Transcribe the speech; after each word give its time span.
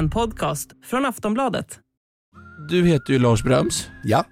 En 0.00 0.10
podcast 0.10 0.70
från 0.84 1.06
Aftonbladet. 1.06 1.78
Du 2.68 2.86
heter 2.86 3.12
ju 3.12 3.18
Lars 3.18 3.42
Bröms. 3.42 3.88
Ja, 4.04 4.24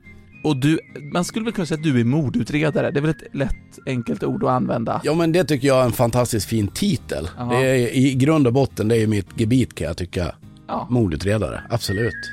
Och 0.44 0.56
du, 0.56 0.78
man 1.12 1.24
skulle 1.24 1.44
väl 1.44 1.54
kunna 1.54 1.66
säga 1.66 1.78
att 1.78 1.84
du 1.84 2.00
är 2.00 2.04
mordutredare. 2.04 2.90
Det 2.90 2.98
är 2.98 3.00
väl 3.00 3.10
ett 3.10 3.34
lätt, 3.34 3.78
enkelt 3.86 4.22
ord 4.22 4.44
att 4.44 4.50
använda? 4.50 5.00
ja 5.04 5.14
men 5.14 5.32
det 5.32 5.44
tycker 5.44 5.68
jag 5.68 5.80
är 5.80 5.84
en 5.84 5.92
fantastiskt 5.92 6.46
fin 6.48 6.68
titel. 6.68 7.28
Det 7.50 7.56
är, 7.56 7.74
I 7.96 8.14
grund 8.14 8.46
och 8.46 8.52
botten, 8.52 8.88
det 8.88 8.96
är 8.96 8.98
ju 8.98 9.06
mitt 9.06 9.40
gebit 9.40 9.74
kan 9.74 9.86
jag 9.86 9.96
tycka. 9.96 10.34
Ja. 10.66 10.86
Mordutredare, 10.90 11.62
absolut. 11.70 12.32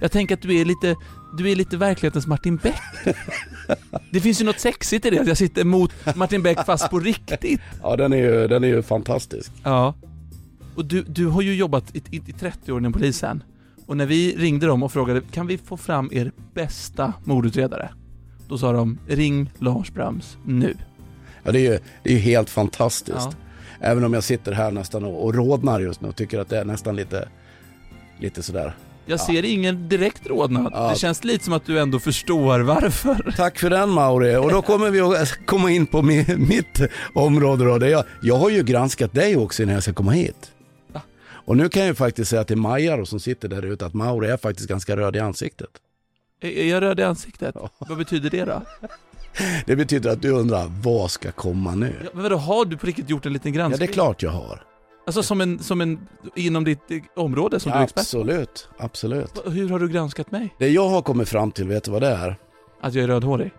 Jag 0.00 0.12
tänker 0.12 0.34
att 0.34 0.42
du 0.42 0.60
är 0.60 0.64
lite, 0.64 0.96
du 1.38 1.50
är 1.50 1.56
lite 1.56 1.76
verklighetens 1.76 2.26
Martin 2.26 2.56
Beck. 2.56 2.82
Det 4.10 4.20
finns 4.20 4.40
ju 4.40 4.44
något 4.44 4.60
sexigt 4.60 5.06
i 5.06 5.10
det, 5.10 5.18
att 5.18 5.28
jag 5.28 5.36
sitter 5.36 5.64
mot 5.64 6.16
Martin 6.16 6.42
Beck 6.42 6.66
fast 6.66 6.90
på 6.90 6.98
riktigt. 7.00 7.60
Ja, 7.82 7.96
den 7.96 8.12
är 8.12 8.16
ju, 8.16 8.48
den 8.48 8.64
är 8.64 8.68
ju 8.68 8.82
fantastisk. 8.82 9.52
Ja. 9.62 9.94
Och 10.76 10.84
du, 10.84 11.02
du 11.02 11.26
har 11.26 11.42
ju 11.42 11.54
jobbat 11.54 11.96
i, 11.96 12.02
i, 12.10 12.16
i 12.16 12.32
30 12.32 12.72
år 12.72 12.78
inom 12.78 12.92
polisen. 12.92 13.42
Och 13.86 13.96
när 13.96 14.06
vi 14.06 14.36
ringde 14.36 14.66
dem 14.66 14.82
och 14.82 14.92
frågade, 14.92 15.20
kan 15.30 15.46
vi 15.46 15.58
få 15.58 15.76
fram 15.76 16.10
er 16.12 16.32
bästa 16.54 17.12
mordutredare? 17.24 17.88
Då 18.48 18.58
sa 18.58 18.72
de, 18.72 18.98
ring 19.06 19.50
Lars 19.58 19.92
Bröms 19.92 20.36
nu. 20.44 20.76
Ja, 21.42 21.52
det 21.52 21.58
är 21.58 21.72
ju, 21.72 21.78
det 22.02 22.10
är 22.10 22.14
ju 22.14 22.18
helt 22.18 22.50
fantastiskt. 22.50 23.16
Ja. 23.16 23.32
Även 23.80 24.04
om 24.04 24.14
jag 24.14 24.24
sitter 24.24 24.52
här 24.52 24.70
nästan 24.70 25.04
och, 25.04 25.24
och 25.24 25.34
rodnar 25.34 25.80
just 25.80 26.00
nu 26.00 26.08
och 26.08 26.16
tycker 26.16 26.38
att 26.38 26.48
det 26.48 26.58
är 26.58 26.64
nästan 26.64 26.96
lite, 26.96 27.28
lite 28.18 28.42
sådär. 28.42 28.74
Jag 29.08 29.20
ser 29.20 29.44
ingen 29.44 29.88
direkt 29.88 30.26
rodnad. 30.26 30.72
Ja. 30.74 30.90
Det 30.90 30.98
känns 30.98 31.24
lite 31.24 31.44
som 31.44 31.52
att 31.52 31.66
du 31.66 31.78
ändå 31.78 31.98
förstår 31.98 32.60
varför. 32.60 33.32
Tack 33.36 33.58
för 33.58 33.70
den 33.70 33.90
Mauri. 33.90 34.36
Och 34.36 34.50
då 34.50 34.62
kommer 34.62 34.90
vi 34.90 35.00
att 35.00 35.46
komma 35.46 35.70
in 35.70 35.86
på 35.86 36.02
mi, 36.02 36.26
mitt 36.36 36.80
område 37.14 37.64
då. 37.64 37.86
Jag, 37.86 38.04
jag 38.22 38.36
har 38.36 38.50
ju 38.50 38.62
granskat 38.62 39.12
dig 39.12 39.36
också 39.36 39.62
innan 39.62 39.74
jag 39.74 39.82
ska 39.82 39.92
komma 39.92 40.12
hit. 40.12 40.52
Och 41.46 41.56
nu 41.56 41.68
kan 41.68 41.82
jag 41.82 41.88
ju 41.88 41.94
faktiskt 41.94 42.30
säga 42.30 42.44
till 42.44 42.56
Maja 42.56 42.96
då, 42.96 43.06
som 43.06 43.20
sitter 43.20 43.48
där 43.48 43.62
ute 43.64 43.86
att 43.86 43.94
Mauri 43.94 44.28
är 44.28 44.36
faktiskt 44.36 44.68
ganska 44.68 44.96
röd 44.96 45.16
i 45.16 45.18
ansiktet. 45.18 45.70
Är 46.40 46.64
jag 46.68 46.82
röd 46.82 47.00
i 47.00 47.02
ansiktet? 47.02 47.54
Vad 47.78 47.98
betyder 47.98 48.30
det 48.30 48.44
då? 48.44 48.62
Det 49.66 49.76
betyder 49.76 50.10
att 50.10 50.22
du 50.22 50.30
undrar, 50.30 50.66
vad 50.82 51.10
ska 51.10 51.32
komma 51.32 51.74
nu? 51.74 51.94
Ja, 52.04 52.10
men 52.14 52.22
vadå, 52.22 52.36
har 52.36 52.64
du 52.64 52.76
på 52.76 52.86
riktigt 52.86 53.10
gjort 53.10 53.26
en 53.26 53.32
liten 53.32 53.52
Ja, 53.52 53.58
granskning? 53.58 53.86
det 53.86 53.92
är 53.92 53.94
klart 53.94 54.22
jag 54.22 54.30
har. 54.30 54.62
Alltså 55.06 55.22
som 55.22 55.40
en, 55.40 55.58
som 55.58 55.80
en, 55.80 55.98
inom 56.36 56.64
ditt 56.64 56.90
eh, 56.90 56.98
område 57.16 57.60
som 57.60 57.72
du 57.72 57.78
är 57.78 57.82
expert 57.82 58.00
absolut, 58.00 58.68
absolut. 58.78 59.42
Hur 59.46 59.68
har 59.68 59.78
du 59.78 59.88
granskat 59.88 60.30
mig? 60.30 60.54
Det 60.58 60.68
jag 60.68 60.88
har 60.88 61.02
kommit 61.02 61.28
fram 61.28 61.50
till, 61.52 61.68
vet 61.68 61.84
du 61.84 61.90
vad 61.90 62.02
det 62.02 62.08
är? 62.08 62.36
Att 62.80 62.94
jag 62.94 63.04
är 63.04 63.08
rödhårig? 63.08 63.50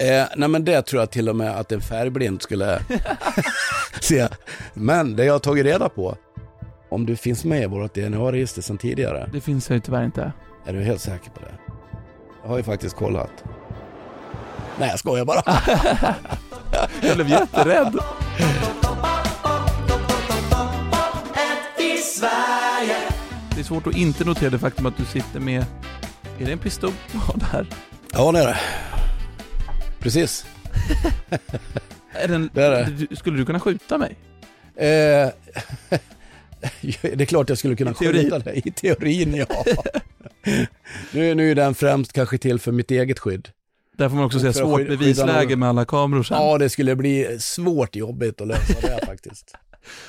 Eh, 0.00 0.24
nej 0.36 0.48
men 0.48 0.64
det 0.64 0.82
tror 0.82 1.02
jag 1.02 1.10
till 1.10 1.28
och 1.28 1.36
med 1.36 1.56
att 1.56 1.72
en 1.72 1.80
färgblind 1.80 2.42
skulle 2.42 2.80
se. 4.00 4.28
Men 4.74 5.16
det 5.16 5.24
jag 5.24 5.34
har 5.34 5.38
tagit 5.38 5.64
reda 5.66 5.88
på, 5.88 6.16
om 6.94 7.06
du 7.06 7.16
finns 7.16 7.44
med 7.44 7.62
i 7.62 7.66
vårt 7.66 7.94
DNA-register 7.94 8.62
sedan 8.62 8.78
tidigare, 8.78 9.28
Det 9.32 9.40
finns 9.40 9.68
jag 9.70 9.74
ju 9.74 9.80
tyvärr 9.80 10.04
inte. 10.04 10.32
är 10.66 10.72
du 10.72 10.82
helt 10.82 11.00
säker 11.00 11.30
på 11.30 11.40
det? 11.40 11.54
Jag 12.42 12.48
har 12.48 12.56
ju 12.56 12.62
faktiskt 12.62 12.96
kollat. 12.96 13.44
Nej 14.78 14.88
jag 14.88 14.98
skojar 14.98 15.24
bara. 15.24 15.42
Jag 17.02 17.14
blev 17.16 17.28
jätterädd. 17.28 17.98
Det 23.54 23.60
är 23.60 23.64
svårt 23.64 23.86
att 23.86 23.96
inte 23.96 24.24
notera 24.24 24.50
det 24.50 24.58
faktum 24.58 24.86
att 24.86 24.96
du 24.96 25.04
sitter 25.04 25.40
med, 25.40 25.64
är 26.40 26.46
det 26.46 26.52
en 26.52 26.58
pistol 26.58 26.92
du 27.12 27.18
har 27.18 27.34
där? 27.52 27.66
Ja 28.12 28.32
det 28.32 28.38
är 28.40 28.46
det. 28.46 28.58
Precis. 29.98 30.46
Är 32.12 32.28
den, 32.28 32.50
Det 32.54 32.64
är 32.64 32.70
det. 32.70 33.16
Skulle 33.16 33.36
du 33.38 33.44
kunna 33.46 33.60
skjuta 33.60 33.98
mig? 33.98 34.16
Eh, 34.76 35.28
det 37.02 37.20
är 37.20 37.24
klart 37.26 37.48
jag 37.48 37.58
skulle 37.58 37.76
kunna 37.76 37.94
skjuta 37.94 38.38
dig. 38.38 38.62
I 38.64 38.70
teorin 38.70 39.34
ja. 39.34 39.64
nu, 41.12 41.34
nu 41.34 41.50
är 41.50 41.54
den 41.54 41.74
främst 41.74 42.12
kanske 42.12 42.38
till 42.38 42.58
för 42.58 42.72
mitt 42.72 42.90
eget 42.90 43.18
skydd. 43.18 43.48
Där 43.96 44.08
får 44.08 44.16
man 44.16 44.24
också 44.24 44.40
säga 44.40 44.52
svårt 44.52 44.78
skydda 44.78 44.96
bevisläge 44.96 45.48
någon. 45.48 45.58
med 45.58 45.68
alla 45.68 45.84
kameror 45.84 46.22
sen. 46.22 46.36
Ja 46.36 46.58
det 46.58 46.70
skulle 46.70 46.96
bli 46.96 47.36
svårt 47.40 47.96
jobbigt 47.96 48.40
att 48.40 48.46
lösa 48.48 48.80
det 48.80 49.06
faktiskt. 49.06 49.54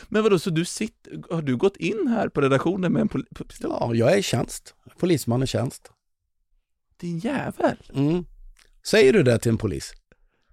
Men 0.10 0.24
vadå, 0.24 0.40
så 0.40 0.50
du 0.50 0.66
sitter, 0.66 1.34
har 1.36 1.42
du 1.42 1.58
gått 1.58 1.78
in 1.78 2.08
här 2.08 2.30
på 2.30 2.42
redaktionen 2.42 2.94
med 2.94 3.02
en 3.02 3.10
pol- 3.10 3.26
pistol? 3.48 3.72
Ja, 3.80 3.94
jag 3.96 4.14
är 4.14 4.18
i 4.18 4.24
tjänst. 4.24 4.74
Polisman 5.00 5.44
i 5.44 5.48
tjänst. 5.48 5.92
Din 7.02 7.20
jävel! 7.20 7.78
Mm. 7.96 8.26
Säger 8.88 9.14
du 9.14 9.24
det 9.24 9.40
till 9.40 9.52
en 9.52 9.58
polis? 9.58 9.94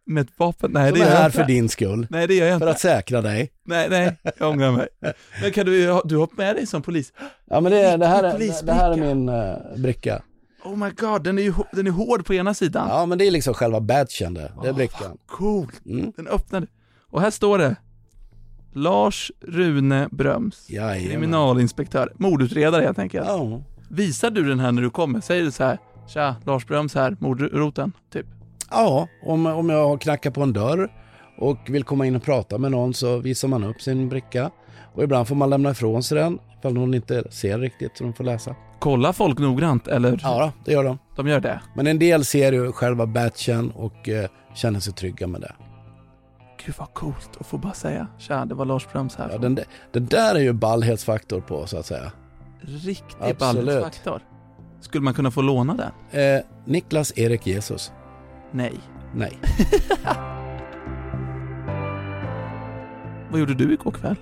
Med 0.07 0.21
ett 0.21 0.33
vapen? 0.39 0.71
Nej 0.73 0.91
Som 0.91 0.99
det 0.99 1.05
är 1.05 1.11
här 1.17 1.25
inte. 1.27 1.39
för 1.39 1.45
din 1.45 1.69
skull. 1.69 2.07
Nej 2.11 2.27
det 2.29 2.35
gör 2.35 2.47
jag 2.47 2.59
För 2.59 2.67
inte. 2.67 2.71
att 2.71 2.81
säkra 2.81 3.23
dig. 3.23 3.53
Nej, 3.65 3.87
nej, 3.91 4.17
jag 4.39 4.51
ångrar 4.51 4.73
mig. 4.73 4.89
Men 5.43 5.53
kan 5.53 5.67
du, 5.67 6.01
du 6.05 6.17
har 6.17 6.37
med 6.37 6.57
dig 6.57 6.67
som 6.67 6.83
polis? 6.83 7.13
Ja 7.51 7.61
men 7.61 7.73
det, 7.73 7.97
det, 7.97 8.07
här, 8.07 8.25
är, 8.25 8.65
det 8.67 8.73
här 8.73 8.91
är 8.91 8.97
min 8.97 9.29
uh, 9.29 9.55
bricka. 9.77 10.23
Oh 10.65 10.77
my 10.77 10.91
god, 10.91 11.25
den 11.25 11.39
är 11.39 11.43
ju 11.43 11.55
den 11.73 11.87
är 11.87 11.91
hård 11.91 12.27
på 12.27 12.35
ena 12.35 12.55
sidan. 12.55 12.89
Ja 12.89 13.07
men 13.07 13.19
det 13.19 13.27
är 13.27 13.31
liksom 13.31 13.55
själva 13.55 13.81
badgen 13.81 14.35
det. 14.35 14.53
Det 14.63 14.69
är 14.69 14.73
brickan. 14.73 15.19
Coolt. 15.27 15.87
Mm. 15.87 16.13
Den 16.17 16.27
öppnade. 16.29 16.67
Och 17.11 17.21
här 17.21 17.31
står 17.31 17.59
det 17.59 17.77
Lars 18.73 19.33
Rune 19.41 20.09
Bröms, 20.11 20.71
Jajamän. 20.71 21.11
kriminalinspektör, 21.11 22.13
mordutredare 22.15 22.83
helt 22.85 22.99
enkelt. 22.99 23.27
Ja. 23.29 23.63
Visar 23.89 24.31
du 24.31 24.45
den 24.49 24.61
här 24.61 24.73
när 24.73 24.83
du 24.83 24.91
kommer? 24.91 25.21
Säger 25.21 25.43
du 25.45 25.51
så 25.51 25.65
här, 25.65 25.79
tja, 26.09 26.37
Lars 26.45 26.67
Bröms 26.67 26.95
här, 26.95 27.17
mordroten, 27.21 27.93
typ. 28.13 28.27
Ja, 28.73 29.09
om, 29.23 29.47
om 29.47 29.71
jag 29.71 29.89
har 29.89 29.97
knackat 29.99 30.35
på 30.35 30.43
en 30.43 30.53
dörr 30.53 30.89
och 31.39 31.59
vill 31.69 31.85
komma 31.85 32.07
in 32.07 32.17
och 32.17 32.23
prata 32.23 32.59
med 32.59 32.71
någon 32.71 32.95
så 32.95 33.19
visar 33.19 33.49
man 33.49 33.65
upp 33.65 33.83
sin 33.83 34.09
bricka. 34.09 34.51
Och 34.95 35.03
ibland 35.03 35.29
får 35.29 35.35
man 35.35 35.51
lämna 35.51 35.71
ifrån 35.71 36.03
sig 36.03 36.19
den 36.19 36.39
ifall 36.59 36.75
någon 36.75 36.95
inte 36.95 37.25
ser 37.31 37.59
riktigt 37.59 37.97
så 37.97 38.05
de 38.05 38.13
får 38.13 38.25
läsa. 38.25 38.55
Kollar 38.79 39.13
folk 39.13 39.39
noggrant, 39.39 39.89
eller? 39.89 40.21
Ja, 40.23 40.53
det 40.65 40.73
gör 40.73 40.85
de. 40.85 40.99
De 41.17 41.29
gör 41.29 41.41
det? 41.41 41.61
Men 41.77 41.87
en 41.87 41.99
del 41.99 42.25
ser 42.25 42.53
ju 42.53 42.73
själva 42.73 43.07
batchen 43.07 43.71
och 43.71 44.09
eh, 44.09 44.31
känner 44.55 44.81
sig 44.81 44.93
trygga 44.93 45.27
med 45.27 45.41
det. 45.41 45.53
Gud 46.67 46.75
vad 46.79 46.95
coolt 46.95 47.31
att 47.41 47.47
få 47.47 47.59
bara 47.59 47.73
säga, 47.73 48.07
tja, 48.19 48.45
det 48.45 48.55
var 48.55 48.65
Lars 48.65 48.87
Bröms 48.93 49.17
här. 49.17 49.29
Ja, 49.33 49.39
den, 49.39 49.55
där- 49.55 49.65
det 49.93 50.01
där 50.01 50.35
är 50.35 50.41
ju 50.41 50.53
ballhetsfaktor 50.53 51.41
på 51.41 51.67
så 51.67 51.79
att 51.79 51.87
säga. 51.87 52.13
Riktig 52.61 53.37
ballhetsfaktor. 53.39 54.21
Skulle 54.81 55.05
man 55.05 55.15
kunna 55.15 55.31
få 55.31 55.43
låna 55.43 55.75
den? 56.11 56.21
Eh, 56.23 56.43
Niklas 56.65 57.13
Erik 57.19 57.47
Jesus. 57.47 57.93
Nej. 58.53 58.81
Nej. 59.15 59.39
Vad 63.31 63.41
gjorde 63.41 63.55
du 63.55 63.73
igår 63.73 63.91
kväll? 63.91 64.17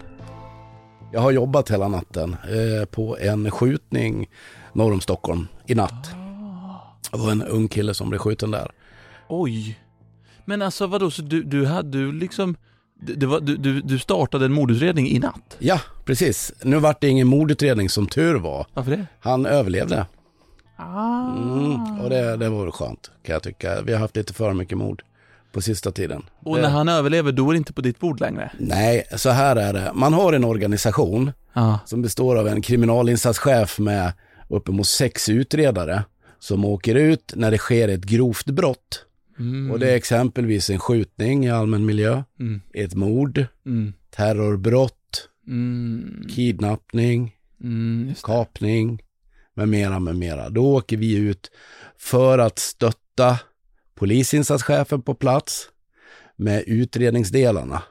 Jag 1.13 1.21
har 1.21 1.31
jobbat 1.31 1.71
hela 1.71 1.89
natten 1.89 2.33
eh, 2.33 2.85
på 2.85 3.19
en 3.19 3.51
skjutning 3.51 4.29
norr 4.73 4.93
om 4.93 5.01
Stockholm 5.01 5.47
i 5.67 5.75
natt. 5.75 6.11
Det 7.13 7.19
var 7.19 7.31
en 7.33 7.43
ung 7.43 7.69
kille 7.69 7.95
som 7.95 8.09
blev 8.09 8.19
skjuten 8.19 8.51
där. 8.51 8.71
Oj. 9.29 9.79
Men 10.45 10.63
alltså 10.63 10.87
vadå, 10.87 11.11
så 11.11 11.23
du, 11.23 11.43
du 11.43 11.67
hade 11.67 11.99
du 11.99 12.13
liksom, 12.13 12.57
det 13.01 13.27
var, 13.27 13.41
du, 13.41 13.57
du, 13.57 13.81
du 13.81 13.99
startade 13.99 14.45
en 14.45 14.53
mordutredning 14.53 15.09
i 15.09 15.19
natt? 15.19 15.57
Ja, 15.59 15.81
precis. 16.05 16.53
Nu 16.63 16.79
vart 16.79 17.01
det 17.01 17.09
ingen 17.09 17.27
mordutredning 17.27 17.89
som 17.89 18.07
tur 18.07 18.35
var. 18.35 18.67
Varför 18.75 18.91
det? 18.91 19.07
Han 19.21 19.47
överlevde. 19.47 20.07
Ah. 20.81 21.37
Mm, 21.37 22.01
och 22.01 22.11
det, 22.11 22.37
det 22.37 22.49
var 22.49 22.63
väl 22.63 22.73
skönt 22.73 23.11
kan 23.23 23.33
jag 23.33 23.43
tycka. 23.43 23.83
Vi 23.83 23.93
har 23.93 24.01
haft 24.01 24.17
lite 24.17 24.35
för 24.35 24.53
mycket 24.55 24.79
mord 24.79 25.03
på 25.53 25.61
sista 25.61 25.91
tiden. 25.93 26.23
Och 26.45 26.57
Det- 26.57 26.63
när 26.63 26.69
han 26.71 26.89
överlever, 26.89 27.33
då 27.33 27.49
är 27.49 27.53
det 27.53 27.59
inte 27.59 27.73
på 27.73 27.81
ditt 27.81 27.99
bord 28.01 28.21
längre? 28.21 28.51
Nej, 28.59 29.05
så 29.17 29.31
här 29.31 29.57
är 29.57 29.73
det. 29.73 29.91
Man 29.95 30.13
har 30.13 30.33
en 30.33 30.45
organisation 30.45 31.33
Ja. 31.53 31.79
som 31.87 32.03
består 32.03 32.37
av 32.37 32.49
en 32.49 32.63
kriminalinsatschef 32.63 33.79
med 33.79 34.13
uppemot 34.49 34.87
sex 34.87 35.29
utredare 35.29 36.03
som 36.39 36.65
åker 36.65 36.95
ut 36.95 37.33
när 37.37 37.51
det 37.51 37.59
sker 37.59 37.89
ett 37.89 38.05
grovt 38.05 38.47
brott. 38.47 39.05
Mm. 39.39 39.71
Och 39.71 39.79
det 39.79 39.91
är 39.91 39.97
exempelvis 39.97 40.71
en 40.71 40.79
skjutning 40.79 41.47
i 41.47 41.51
allmän 41.51 41.87
miljö, 41.87 42.23
Mm. 42.41 42.61
ett 42.75 42.95
mord, 42.95 43.45
Mm. 43.67 43.93
terrorbrott, 44.17 45.29
Mm. 45.47 46.27
kidnappning, 46.35 47.37
Mm. 47.65 48.15
Kapning 48.23 49.03
med 49.61 49.69
mera, 49.69 49.99
med 49.99 50.17
mera. 50.17 50.49
Då 50.51 50.77
åker 50.77 50.97
vi 50.97 51.17
ut 51.17 51.51
för 51.99 52.39
att 52.39 52.59
stötta 52.59 53.39
polisinsatschefen 53.95 55.03
på 55.03 55.15
plats 55.15 55.69
med 56.37 56.65
utredningsdelarna. 56.67 57.83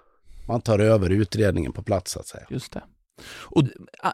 Man 0.47 0.61
tar 0.61 0.79
över 0.79 1.09
utredningen 1.09 1.71
på 1.71 1.83
plats 1.83 2.11
så 2.11 2.19
att 2.19 2.27
säga. 2.27 2.43
Just 2.49 2.71
det. 2.71 2.83
Och 3.31 3.63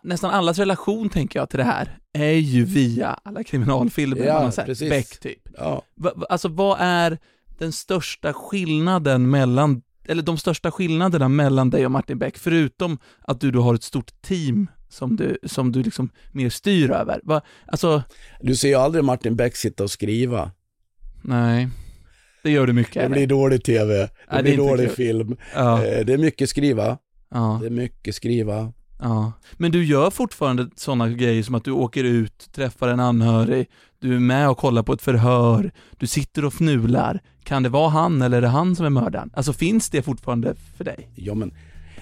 nästan 0.04 0.32
allas 0.32 0.58
relation, 0.58 1.10
tänker 1.10 1.40
jag, 1.40 1.50
till 1.50 1.58
det 1.58 1.64
här 1.64 1.98
är 2.14 2.32
ju 2.32 2.66
via 2.66 3.20
alla 3.24 3.44
kriminalfilmer 3.44 4.26
Ja, 4.26 4.52
sett. 4.52 4.66
precis. 4.66 4.90
Beck, 4.90 5.20
typ. 5.20 5.42
Ja, 5.58 5.82
va, 5.96 6.12
alltså, 6.30 6.48
vad 6.48 6.78
är 6.80 7.18
den 7.58 7.72
största 7.72 8.34
skillnaden 8.34 9.30
mellan, 9.30 9.82
eller 10.08 10.24
de 10.24 10.38
största 10.38 10.72
skillnaderna 10.72 11.30
mellan 11.30 11.70
dig 11.70 11.86
och 11.86 11.92
Martin 11.92 12.20
Beck, 12.20 12.38
förutom 12.38 12.98
att 13.22 13.40
du 13.40 13.52
då 13.52 13.62
har 13.62 13.76
ett 13.76 13.84
stort 13.84 14.22
team 14.22 14.68
som 14.90 15.16
du, 15.16 15.38
som 15.44 15.72
du 15.72 15.84
liksom 15.84 16.10
mer 16.32 16.50
styr 16.50 16.92
över? 16.92 17.20
Va, 17.24 17.42
alltså, 17.68 18.04
du 18.42 18.56
ser 18.56 18.68
ju 18.68 18.76
aldrig 18.76 19.04
Martin 19.04 19.36
Beck 19.36 19.56
sitta 19.56 19.84
och 19.84 19.92
skriva. 19.92 20.52
nej. 21.22 21.70
Det 22.44 22.52
gör 22.52 22.68
du 22.68 22.74
mycket. 22.74 22.94
Det 22.94 23.00
eller? 23.00 23.16
blir 23.16 23.28
dålig 23.28 23.64
tv, 23.64 23.94
det 23.94 24.10
det 24.30 24.36
är 24.38 24.42
blir 24.44 24.52
inte 24.54 24.64
dålig 24.64 24.88
kul. 24.88 24.96
film. 24.96 25.38
Ja, 25.56 25.84
Eh, 25.86 26.06
Det 26.06 26.14
är 26.14 26.18
mycket 26.18 26.50
skriva, 26.50 26.98
ja. 27.30 27.58
det 27.62 27.68
är 27.68 27.72
mycket 27.72 28.16
skriva. 28.16 28.74
Ja, 29.02 29.32
men 29.54 29.72
du 29.72 29.86
gör 29.86 30.10
fortfarande 30.10 30.70
sådana 30.76 31.10
grejer 31.10 31.44
som 31.44 31.56
att 31.56 31.64
du 31.66 31.72
åker 31.72 32.04
ut, 32.04 32.50
träffar 32.52 32.88
en 32.88 33.00
anhörig, 33.00 33.68
du 34.00 34.16
är 34.16 34.20
med 34.20 34.50
och 34.50 34.58
kollar 34.58 34.84
på 34.84 34.94
ett 34.94 35.02
förhör, 35.02 35.72
du 35.98 36.08
sitter 36.08 36.46
och 36.46 36.54
fnular. 36.54 37.20
Kan 37.44 37.64
det 37.64 37.70
vara 37.70 37.90
han 37.90 38.22
eller 38.22 38.38
är 38.38 38.42
det 38.42 38.48
han 38.48 38.76
som 38.76 38.86
är 38.86 38.90
mördaren? 38.90 39.30
Alltså 39.34 39.54
finns 39.54 39.90
det 39.90 40.02
fortfarande 40.02 40.56
för 40.78 40.84
dig? 40.84 41.10
Ja 41.16 41.34
men 41.34 41.54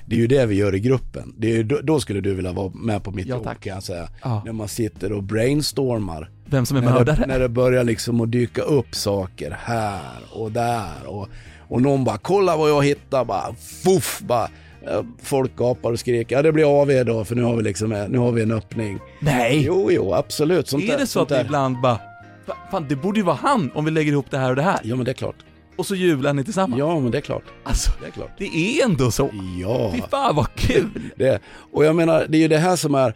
det 0.06 0.16
är 0.16 0.20
ju 0.20 0.28
det 0.28 0.46
vi 0.46 0.56
gör 0.56 0.76
i 0.76 0.80
gruppen. 0.80 1.34
Det 1.38 1.48
är 1.52 1.56
ju, 1.56 1.64
då, 1.64 1.80
då 1.84 2.00
skulle 2.00 2.22
du 2.22 2.34
vilja 2.34 2.52
vara 2.52 2.72
med 2.76 3.04
på 3.04 3.12
mitt 3.12 3.28
Ja, 3.28 3.40
tack. 3.40 3.60
kan 3.64 3.74
jag 3.74 3.84
säga. 3.84 4.08
Ja. 4.24 4.42
När 4.46 4.52
man 4.54 4.68
sitter 4.68 5.12
och 5.12 5.24
brainstormar. 5.24 6.30
Vem 6.46 6.66
som 6.66 6.78
är 6.78 6.82
När 6.82 6.94
mördare? 6.94 7.26
när 7.28 7.40
det 7.40 7.50
börjar 7.50 7.84
liksom 7.84 8.22
att 8.22 8.32
dyka 8.32 8.62
upp 8.62 8.96
saker 8.96 9.58
här 9.60 10.02
och 10.32 10.52
där 10.52 11.06
och, 11.08 11.28
och 11.68 11.82
någon 11.82 12.04
bara 12.04 12.18
kolla 12.18 12.58
vad 12.58 12.70
jag 12.70 12.84
hittar 12.86 13.26
bara 13.26 13.54
fuff 13.84 14.22
bara. 14.22 14.50
eh, 14.88 15.02
Folk 15.22 15.56
gapar 15.56 15.92
och 15.92 16.00
skriker, 16.00 16.36
ja 16.36 16.42
det 16.42 16.52
blir 16.52 16.82
AV 16.82 16.92
idag 16.92 17.28
för 17.28 17.36
nu 17.36 17.44
har 17.44 17.56
vi 17.56 17.64
liksom, 17.64 17.92
eh, 17.92 18.08
nu 18.10 18.18
har 18.18 18.32
vi 18.32 18.42
en 18.42 18.52
öppning. 18.52 19.00
Nej! 19.22 19.64
Jo, 19.66 19.90
jo, 19.92 20.14
absolut. 20.14 20.68
Sånt 20.68 20.84
är 20.84 20.88
där- 20.88 20.98
det 20.98 21.08
så 21.08 21.22
att 21.22 21.30
där- 21.30 21.44
ibland 21.46 21.82
bara, 21.82 22.00
"Va- 22.46 22.58
fan 22.72 22.86
det 22.90 22.96
borde 22.96 23.20
ju 23.20 23.26
vara 23.26 23.38
han 23.42 23.72
om 23.76 23.86
vi 23.86 23.92
lägger 23.92 24.12
ihop 24.12 24.26
det 24.32 24.38
här 24.38 24.50
och 24.50 24.56
det 24.56 24.62
här. 24.62 24.80
Ja 24.84 24.96
men 24.96 25.06
det 25.06 25.12
är 25.12 25.14
klart. 25.14 25.36
Och 25.76 25.86
så 25.86 25.96
jublar 25.96 26.34
ni 26.34 26.44
tillsammans. 26.44 26.80
Ja 26.80 27.00
men 27.00 27.12
det 27.12 27.18
är 27.18 27.22
klart. 27.22 27.44
Alltså, 27.64 27.92
Det 28.02 28.08
är 28.08 28.12
klart. 28.12 28.32
det 28.38 28.46
är 28.46 28.86
ändå 28.86 29.12
så. 29.12 29.30
Ja. 29.62 29.92
Fy 29.96 30.02
fan 30.12 30.36
vad 30.36 30.56
kul! 30.56 30.90
Det. 31.16 31.40
Och 31.72 31.86
jag 31.86 31.96
menar, 31.96 32.26
det 32.30 32.38
är 32.38 32.42
ju 32.42 32.48
det 32.48 32.58
här 32.58 32.76
som 32.76 32.96
är, 32.96 33.14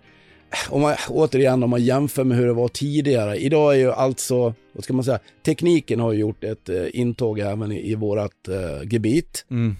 om 0.69 0.81
man, 0.81 0.95
återigen 1.09 1.63
om 1.63 1.69
man 1.69 1.83
jämför 1.83 2.23
med 2.23 2.37
hur 2.37 2.47
det 2.47 2.53
var 2.53 2.67
tidigare. 2.67 3.37
Idag 3.37 3.73
är 3.73 3.77
ju 3.77 3.91
alltså, 3.91 4.53
vad 4.73 4.83
ska 4.83 4.93
man 4.93 5.03
säga, 5.03 5.19
tekniken 5.45 5.99
har 5.99 6.13
gjort 6.13 6.43
ett 6.43 6.69
eh, 6.69 6.85
intåg 6.93 7.39
även 7.39 7.71
i, 7.71 7.91
i 7.91 7.95
vårat 7.95 8.47
eh, 8.47 8.87
gebit. 8.91 9.45
Mm. 9.51 9.75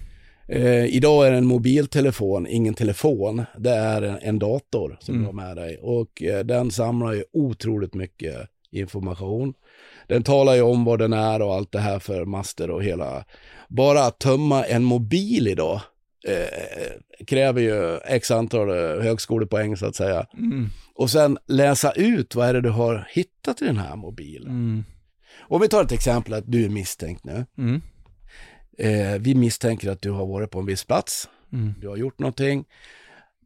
Eh, 0.48 0.84
idag 0.96 1.26
är 1.26 1.30
det 1.30 1.38
en 1.38 1.46
mobiltelefon, 1.46 2.46
ingen 2.46 2.74
telefon, 2.74 3.44
det 3.58 3.70
är 3.70 4.02
en, 4.02 4.18
en 4.22 4.38
dator 4.38 4.96
som 5.00 5.14
Mm. 5.14 5.22
du 5.22 5.26
har 5.26 5.46
med 5.46 5.56
dig. 5.56 5.78
Och 5.82 6.22
eh, 6.22 6.44
den 6.44 6.70
samlar 6.70 7.12
ju 7.12 7.24
otroligt 7.32 7.94
mycket 7.94 8.34
information. 8.70 9.54
Den 10.06 10.22
talar 10.22 10.54
ju 10.54 10.62
om 10.62 10.84
vad 10.84 10.98
den 10.98 11.12
är 11.12 11.42
och 11.42 11.54
allt 11.54 11.72
det 11.72 11.80
här 11.80 11.98
för 11.98 12.24
master 12.24 12.70
och 12.70 12.82
hela. 12.82 13.24
Bara 13.68 14.04
att 14.04 14.18
tömma 14.18 14.64
en 14.64 14.84
mobil 14.84 15.48
idag 15.48 15.80
eh, 16.26 17.24
kräver 17.26 17.60
ju 17.60 17.96
x 17.96 18.30
antal 18.30 18.68
eh, 18.68 19.02
högskolepoäng 19.02 19.76
så 19.76 19.86
att 19.86 19.96
säga. 19.96 20.26
Mm. 20.38 20.68
Och 20.94 21.10
sen 21.10 21.38
läsa 21.46 21.92
ut 21.92 22.34
vad 22.34 22.48
är 22.48 22.54
det 22.54 22.60
du 22.60 22.70
har 22.70 23.08
hittat 23.10 23.62
i 23.62 23.64
den 23.64 23.78
här 23.78 23.96
mobilen. 23.96 24.50
Mm. 24.50 24.84
Om 25.40 25.60
vi 25.60 25.68
tar 25.68 25.84
ett 25.84 25.92
exempel 25.92 26.34
att 26.34 26.44
du 26.46 26.64
är 26.64 26.68
misstänkt 26.68 27.24
nu. 27.24 27.46
Mm. 27.58 27.80
Eh, 28.78 29.20
vi 29.20 29.34
misstänker 29.34 29.90
att 29.90 30.02
du 30.02 30.10
har 30.10 30.26
varit 30.26 30.50
på 30.50 30.58
en 30.58 30.66
viss 30.66 30.84
plats. 30.84 31.28
Mm. 31.52 31.74
du 31.80 31.88
har 31.88 31.96
gjort 31.96 32.18
någonting. 32.18 32.64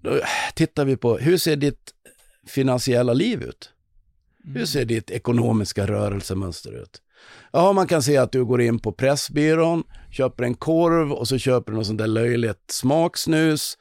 Då 0.01 0.21
tittar 0.55 0.85
vi 0.85 0.97
på, 0.97 1.19
hur 1.19 1.37
ser 1.37 1.57
ditt 1.57 1.95
finansiella 2.47 3.13
liv 3.13 3.43
ut? 3.43 3.73
Hur 4.45 4.67
ser 4.67 4.85
ditt 4.85 5.11
ekonomiska 5.11 5.87
rörelsemönster 5.87 6.83
ut? 6.83 7.03
Ja, 7.53 7.73
man 7.73 7.87
kan 7.87 8.03
se 8.03 8.17
att 8.17 8.33
du 8.33 8.45
går 8.45 8.63
in 8.63 8.79
på 8.79 8.93
Pressbyrån, 8.93 9.83
köper 10.11 10.45
en 10.45 10.55
korv 10.55 11.13
och 11.13 11.29
så 11.29 11.39
köper 11.39 11.73
du 11.73 11.79
något 11.79 11.87
sånt 11.87 11.99
där 11.99 12.07
löjligt 12.07 12.71
smaksnus. 12.71 13.79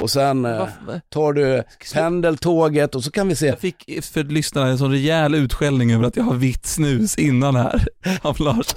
Och 0.00 0.10
sen 0.10 0.44
eh, 0.44 0.68
tar 1.08 1.32
du 1.32 1.62
pendeltåget 1.94 2.94
och 2.94 3.04
så 3.04 3.10
kan 3.10 3.28
vi 3.28 3.36
se, 3.36 3.46
Jag 3.46 3.58
fick 3.58 4.04
för 4.04 4.24
lyssnarna 4.24 4.68
en 4.68 4.78
sån 4.78 4.90
rejäl 4.90 5.34
utskällning 5.34 5.92
över 5.92 6.04
att 6.04 6.16
jag 6.16 6.24
har 6.24 6.34
vitt 6.34 6.66
snus 6.66 7.18
innan 7.18 7.56
här 7.56 7.88
av 8.22 8.40
Lars. 8.40 8.74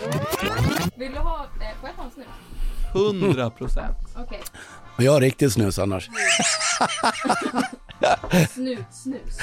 Vill 0.97 1.11
du 1.11 1.17
ha, 1.17 1.43
eh, 1.43 1.79
får 1.79 1.89
jag 1.89 1.95
ta 1.95 2.03
en 2.03 2.11
snus? 2.11 2.27
100 3.23 3.49
procent. 3.49 3.97
Okej. 4.15 4.41
jag 4.97 5.11
har 5.11 5.21
riktigt 5.21 5.53
snus 5.53 5.79
annars. 5.79 6.09
Snut, 8.53 8.85
snus. 8.91 9.39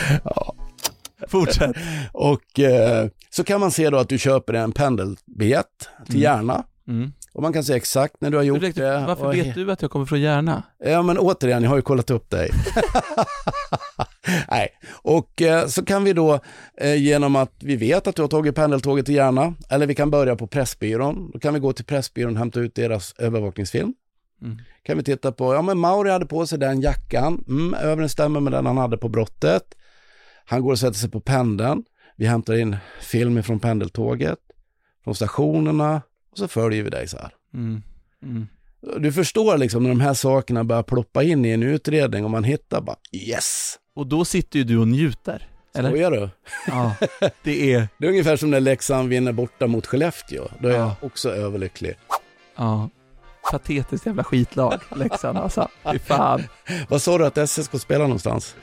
Fortsätt. 1.28 1.76
Och 2.12 2.60
eh, 2.60 3.08
så 3.30 3.44
kan 3.44 3.60
man 3.60 3.70
se 3.70 3.90
då 3.90 3.98
att 3.98 4.08
du 4.08 4.18
köper 4.18 4.54
en 4.54 4.72
pendelbiljett 4.72 5.88
till 6.06 6.22
Järna. 6.22 6.64
Mm. 6.88 7.12
Och 7.32 7.42
man 7.42 7.52
kan 7.52 7.64
se 7.64 7.74
exakt 7.74 8.14
när 8.20 8.30
du 8.30 8.36
har 8.36 8.44
gjort 8.44 8.58
Ursäkta, 8.58 8.82
det. 8.82 9.06
varför 9.06 9.26
och- 9.26 9.34
vet 9.34 9.54
du 9.54 9.72
att 9.72 9.82
jag 9.82 9.90
kommer 9.90 10.06
från 10.06 10.20
Järna? 10.20 10.62
Ja 10.84 11.02
men 11.02 11.18
återigen, 11.18 11.62
jag 11.62 11.70
har 11.70 11.76
ju 11.76 11.82
kollat 11.82 12.10
upp 12.10 12.30
dig. 12.30 12.50
Nej, 14.50 14.68
och 15.02 15.42
eh, 15.42 15.66
så 15.66 15.84
kan 15.84 16.04
vi 16.04 16.12
då 16.12 16.40
eh, 16.80 16.94
genom 17.02 17.36
att 17.36 17.52
vi 17.60 17.76
vet 17.76 18.06
att 18.06 18.16
du 18.16 18.22
har 18.22 18.28
tagit 18.28 18.54
pendeltåget 18.54 19.06
till 19.06 19.14
Järna, 19.14 19.54
eller 19.70 19.86
vi 19.86 19.94
kan 19.94 20.10
börja 20.10 20.36
på 20.36 20.46
Pressbyrån, 20.46 21.30
då 21.32 21.38
kan 21.38 21.54
vi 21.54 21.60
gå 21.60 21.72
till 21.72 21.84
Pressbyrån 21.84 22.32
och 22.32 22.38
hämta 22.38 22.60
ut 22.60 22.74
deras 22.74 23.14
övervakningsfilm. 23.18 23.94
Mm. 24.42 24.58
Kan 24.82 24.96
vi 24.98 25.04
titta 25.04 25.32
på, 25.32 25.54
ja 25.54 25.62
men 25.62 25.78
Mauri 25.78 26.10
hade 26.10 26.26
på 26.26 26.46
sig 26.46 26.58
den 26.58 26.80
jackan, 26.80 27.44
mm, 27.48 27.74
överensstämmer 27.74 28.40
med 28.40 28.52
den 28.52 28.66
han 28.66 28.76
hade 28.78 28.96
på 28.96 29.08
brottet. 29.08 29.62
Han 30.44 30.62
går 30.62 30.72
och 30.72 30.78
sätter 30.78 30.98
sig 30.98 31.10
på 31.10 31.20
pendeln, 31.20 31.84
vi 32.16 32.26
hämtar 32.26 32.54
in 32.54 32.76
film 33.00 33.42
från 33.42 33.60
pendeltåget, 33.60 34.38
från 35.04 35.14
stationerna, 35.14 36.02
och 36.32 36.38
så 36.38 36.48
följer 36.48 36.82
vi 36.82 36.90
dig 36.90 37.08
så 37.08 37.16
här. 37.18 37.30
Mm. 37.54 37.82
Mm. 38.22 38.46
Du 38.98 39.12
förstår 39.12 39.58
liksom 39.58 39.82
när 39.82 39.90
de 39.90 40.00
här 40.00 40.14
sakerna 40.14 40.64
börjar 40.64 40.82
ploppa 40.82 41.22
in 41.22 41.44
i 41.44 41.50
en 41.50 41.62
utredning 41.62 42.24
och 42.24 42.30
man 42.30 42.44
hittar 42.44 42.80
bara 42.80 42.96
yes! 43.12 43.78
Och 43.96 44.06
då 44.06 44.24
sitter 44.24 44.58
ju 44.58 44.64
du 44.64 44.78
och 44.78 44.88
njuter. 44.88 45.48
Eller? 45.74 45.88
Skojar 45.90 46.10
du? 46.10 46.30
Ja, 46.66 46.94
det 47.42 47.72
är, 47.72 47.88
Det 47.98 48.06
är 48.06 48.10
ungefär 48.10 48.36
som 48.36 48.50
när 48.50 48.60
Leksand 48.60 49.08
vinner 49.08 49.32
borta 49.32 49.66
mot 49.66 49.86
Skellefteå. 49.86 50.48
Då 50.60 50.68
är 50.68 50.72
Ja. 50.72 50.78
jag 50.78 50.92
också 51.06 51.30
överlycklig. 51.30 51.94
ja, 52.56 52.90
patetiskt 53.50 54.06
jävla 54.06 54.24
skitlag, 54.24 54.80
Leksand 54.96 55.38
alltså. 55.38 55.68
Fy 55.92 55.98
fan. 55.98 56.42
Vad 56.88 57.02
sa 57.02 57.18
du 57.18 57.26
att 57.26 57.38
SS 57.38 57.66
ska 57.66 57.78
spela 57.78 58.04
någonstans? 58.04 58.54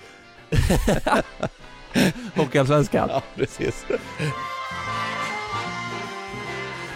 Hockeyallsvenskan. 2.36 3.10
Ja, 3.10 3.22
precis. 3.36 3.86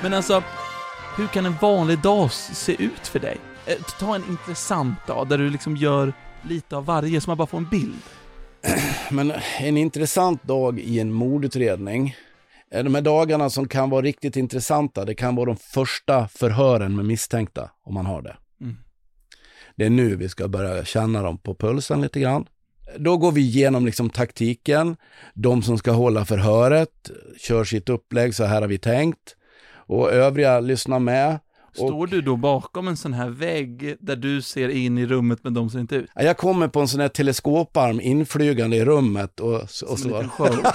Men 0.02 0.14
alltså, 0.14 0.44
hur 1.18 1.28
kan 1.28 1.46
en 1.46 1.56
vanlig 1.62 2.00
dag 2.00 2.32
se 2.32 2.84
ut 2.84 3.08
för 3.08 3.20
dig? 3.20 3.38
Eh, 3.66 3.76
Ta 4.00 4.16
en 4.16 4.24
intressant 4.30 5.08
dag 5.08 5.28
där 5.30 5.38
du 5.38 5.50
liksom 5.50 5.78
gör 5.78 6.14
lite 6.42 6.76
av 6.78 6.86
varje 6.86 7.22
så 7.22 7.30
man 7.30 7.38
bara 7.38 7.48
får 7.48 7.58
en 7.58 7.70
bild. 7.70 8.02
Men 9.12 9.34
en 9.60 9.78
intressant 9.78 10.44
dag 10.44 10.80
i 10.80 11.00
en 11.00 11.12
mordutredning. 11.12 12.16
De 12.72 12.96
här 12.96 13.02
dagarna 13.02 13.50
som 13.50 13.68
kan 13.68 13.90
vara 13.90 14.02
riktigt 14.02 14.36
intressanta, 14.36 15.06
det 15.06 15.16
kan 15.16 15.36
vara 15.36 15.46
de 15.46 15.58
första 15.58 16.28
förhören 16.28 16.96
med 16.96 17.06
misstänkta, 17.06 17.72
om 17.84 17.94
man 17.94 18.06
har 18.06 18.22
det. 18.22 18.38
Mm. 18.62 18.78
Det 19.76 19.86
är 19.86 19.90
nu 19.90 20.16
vi 20.16 20.30
ska 20.30 20.48
börja 20.48 20.86
känna 20.86 21.22
dem 21.22 21.38
på 21.38 21.56
pulsen 21.56 22.02
lite 22.02 22.20
grann. 22.20 22.46
Då 22.98 23.18
går 23.18 23.32
vi 23.32 23.42
igenom 23.42 23.86
liksom 23.86 24.10
taktiken. 24.10 24.96
De 25.34 25.64
som 25.64 25.78
ska 25.78 25.92
hålla 25.92 26.26
förhöret 26.26 27.12
kör 27.38 27.64
sitt 27.64 27.90
upplägg, 27.90 28.36
så 28.36 28.44
här 28.44 28.62
har 28.62 28.68
vi 28.68 28.78
tänkt. 28.78 29.36
Och 29.88 30.12
övriga 30.12 30.60
lyssnar 30.60 31.00
med. 31.00 31.40
Står 31.74 32.08
du 32.08 32.22
då 32.22 32.36
bakom 32.36 32.88
en 32.88 32.98
sån 32.98 33.14
här 33.14 33.30
vägg 33.30 33.96
där 34.00 34.16
du 34.16 34.42
ser 34.42 34.70
in 34.70 34.98
i 34.98 35.06
rummet 35.06 35.40
men 35.44 35.54
de 35.54 35.70
ser 35.70 35.80
inte 35.80 35.96
ut? 35.96 36.10
Ja, 36.16 36.22
Jag 36.24 36.38
kommer 36.38 36.68
på 36.68 36.80
en 36.80 36.88
sån 36.88 37.00
här 37.00 37.08
teleskoparm 37.08 38.02
inflygande 38.02 38.78
i 38.78 38.86
rummet 38.86 39.40
och, 39.40 39.54
och 39.62 39.70
Som 39.70 39.90
en 39.92 39.98
så. 39.98 40.08
liten 40.08 40.30
show. 40.30 40.56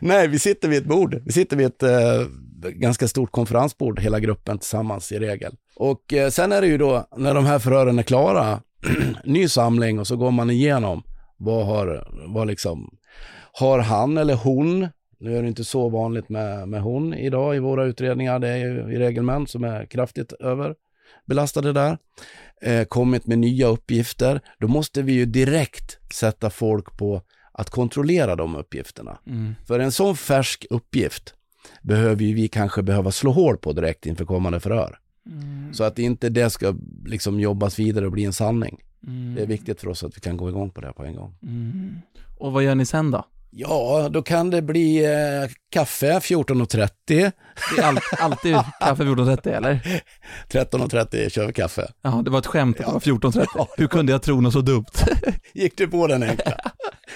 Nej, 0.00 0.28
vi 0.28 0.38
sitter 0.38 0.68
vid 0.68 0.78
ett 0.78 0.88
bord. 0.88 1.22
Vi 1.24 1.32
sitter 1.32 1.56
vid 1.56 1.66
ett 1.66 1.82
eh, 1.82 2.26
ganska 2.70 3.08
stort 3.08 3.30
konferensbord, 3.32 4.00
hela 4.00 4.20
gruppen 4.20 4.58
tillsammans 4.58 5.12
i 5.12 5.18
regel. 5.18 5.54
Och 5.76 6.12
eh, 6.12 6.30
sen 6.30 6.52
är 6.52 6.60
det 6.60 6.66
ju 6.66 6.78
då, 6.78 7.06
när 7.16 7.34
de 7.34 7.46
här 7.46 7.58
förhören 7.58 7.98
är 7.98 8.02
klara, 8.02 8.60
ny 9.24 9.48
samling 9.48 9.98
och 9.98 10.06
så 10.06 10.16
går 10.16 10.30
man 10.30 10.50
igenom 10.50 11.02
vad 11.36 11.66
har, 11.66 12.08
vad 12.28 12.46
liksom, 12.46 12.96
har 13.52 13.78
han 13.78 14.18
eller 14.18 14.34
hon, 14.34 14.88
nu 15.20 15.36
är 15.36 15.42
det 15.42 15.48
inte 15.48 15.64
så 15.64 15.88
vanligt 15.88 16.28
med, 16.28 16.68
med 16.68 16.82
hon 16.82 17.14
idag 17.14 17.56
i 17.56 17.58
våra 17.58 17.84
utredningar, 17.84 18.38
det 18.38 18.48
är 18.48 18.56
ju 18.56 18.94
i 18.94 18.98
regel 18.98 19.22
män 19.22 19.46
som 19.46 19.64
är 19.64 19.86
kraftigt 19.86 20.32
överbelastade 20.32 21.72
där, 21.72 21.98
eh, 22.62 22.84
kommit 22.84 23.26
med 23.26 23.38
nya 23.38 23.66
uppgifter, 23.66 24.40
då 24.58 24.68
måste 24.68 25.02
vi 25.02 25.12
ju 25.12 25.26
direkt 25.26 25.98
sätta 26.14 26.50
folk 26.50 26.98
på 26.98 27.22
att 27.52 27.70
kontrollera 27.70 28.36
de 28.36 28.56
uppgifterna. 28.56 29.18
Mm. 29.26 29.54
För 29.66 29.78
en 29.78 29.92
sån 29.92 30.16
färsk 30.16 30.66
uppgift 30.70 31.34
behöver 31.82 32.24
ju 32.24 32.34
vi 32.34 32.48
kanske 32.48 32.82
behöva 32.82 33.10
slå 33.10 33.30
hål 33.30 33.56
på 33.56 33.72
direkt 33.72 34.06
inför 34.06 34.24
kommande 34.24 34.60
förhör. 34.60 34.98
Mm. 35.26 35.74
Så 35.74 35.84
att 35.84 35.98
inte 35.98 36.28
det 36.28 36.50
ska 36.50 36.74
liksom 37.06 37.40
jobbas 37.40 37.78
vidare 37.78 38.06
och 38.06 38.12
bli 38.12 38.24
en 38.24 38.32
sanning. 38.32 38.80
Mm. 39.06 39.34
Det 39.34 39.42
är 39.42 39.46
viktigt 39.46 39.80
för 39.80 39.88
oss 39.88 40.04
att 40.04 40.16
vi 40.16 40.20
kan 40.20 40.36
gå 40.36 40.48
igång 40.48 40.70
på 40.70 40.80
det 40.80 40.92
på 40.92 41.04
en 41.04 41.16
gång. 41.16 41.34
Mm. 41.42 41.96
Och 42.38 42.52
vad 42.52 42.62
gör 42.62 42.74
ni 42.74 42.86
sen 42.86 43.10
då? 43.10 43.24
Ja, 43.54 44.08
då 44.12 44.22
kan 44.22 44.50
det 44.50 44.62
bli 44.62 45.04
eh, 45.04 45.50
kaffe 45.70 46.18
14.30. 46.18 46.90
Det 47.06 47.82
är 47.82 47.82
all, 47.82 47.98
alltid 48.18 48.54
kaffe 48.80 49.02
14.30 49.02 49.56
eller? 49.56 50.02
13.30 50.48 51.28
kör 51.28 51.46
vi 51.46 51.52
kaffe. 51.52 51.92
Ja, 52.02 52.22
det 52.24 52.30
var 52.30 52.38
ett 52.38 52.46
skämt 52.46 52.80
att 52.80 52.86
det 52.86 52.92
var 52.92 53.00
14.30. 53.00 53.66
Hur 53.76 53.86
kunde 53.86 54.12
jag 54.12 54.22
tro 54.22 54.40
något 54.40 54.52
så 54.52 54.60
dumt? 54.60 54.84
Gick 55.54 55.76
du 55.76 55.88
på 55.88 56.06
den 56.06 56.22
enkla? 56.22 56.56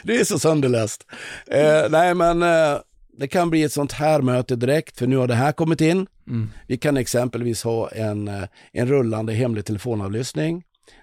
Du 0.03 0.21
är 0.21 0.25
så 0.25 0.39
sönderläst. 0.39 1.07
Eh, 1.47 1.91
nej, 1.91 2.15
men 2.15 2.43
eh, 2.43 2.79
det 3.19 3.29
kan 3.29 3.51
bli 3.51 3.63
ett 3.63 3.73
sånt 3.73 3.93
här 3.93 4.21
möte 4.23 4.57
direkt, 4.57 4.99
för 4.99 5.07
nu 5.07 5.17
har 5.17 5.27
det 5.27 5.35
här 5.35 5.53
kommit 5.53 5.81
in. 5.81 6.07
Mm. 6.29 6.51
Vi 6.67 6.77
kan 6.77 6.97
exempelvis 6.97 7.63
ha 7.65 7.89
en, 7.89 8.29
eh, 8.29 8.43
en 8.73 8.87
rullande 8.89 9.33
hemlig 9.33 9.65
telefonavlyssning. 9.65 10.63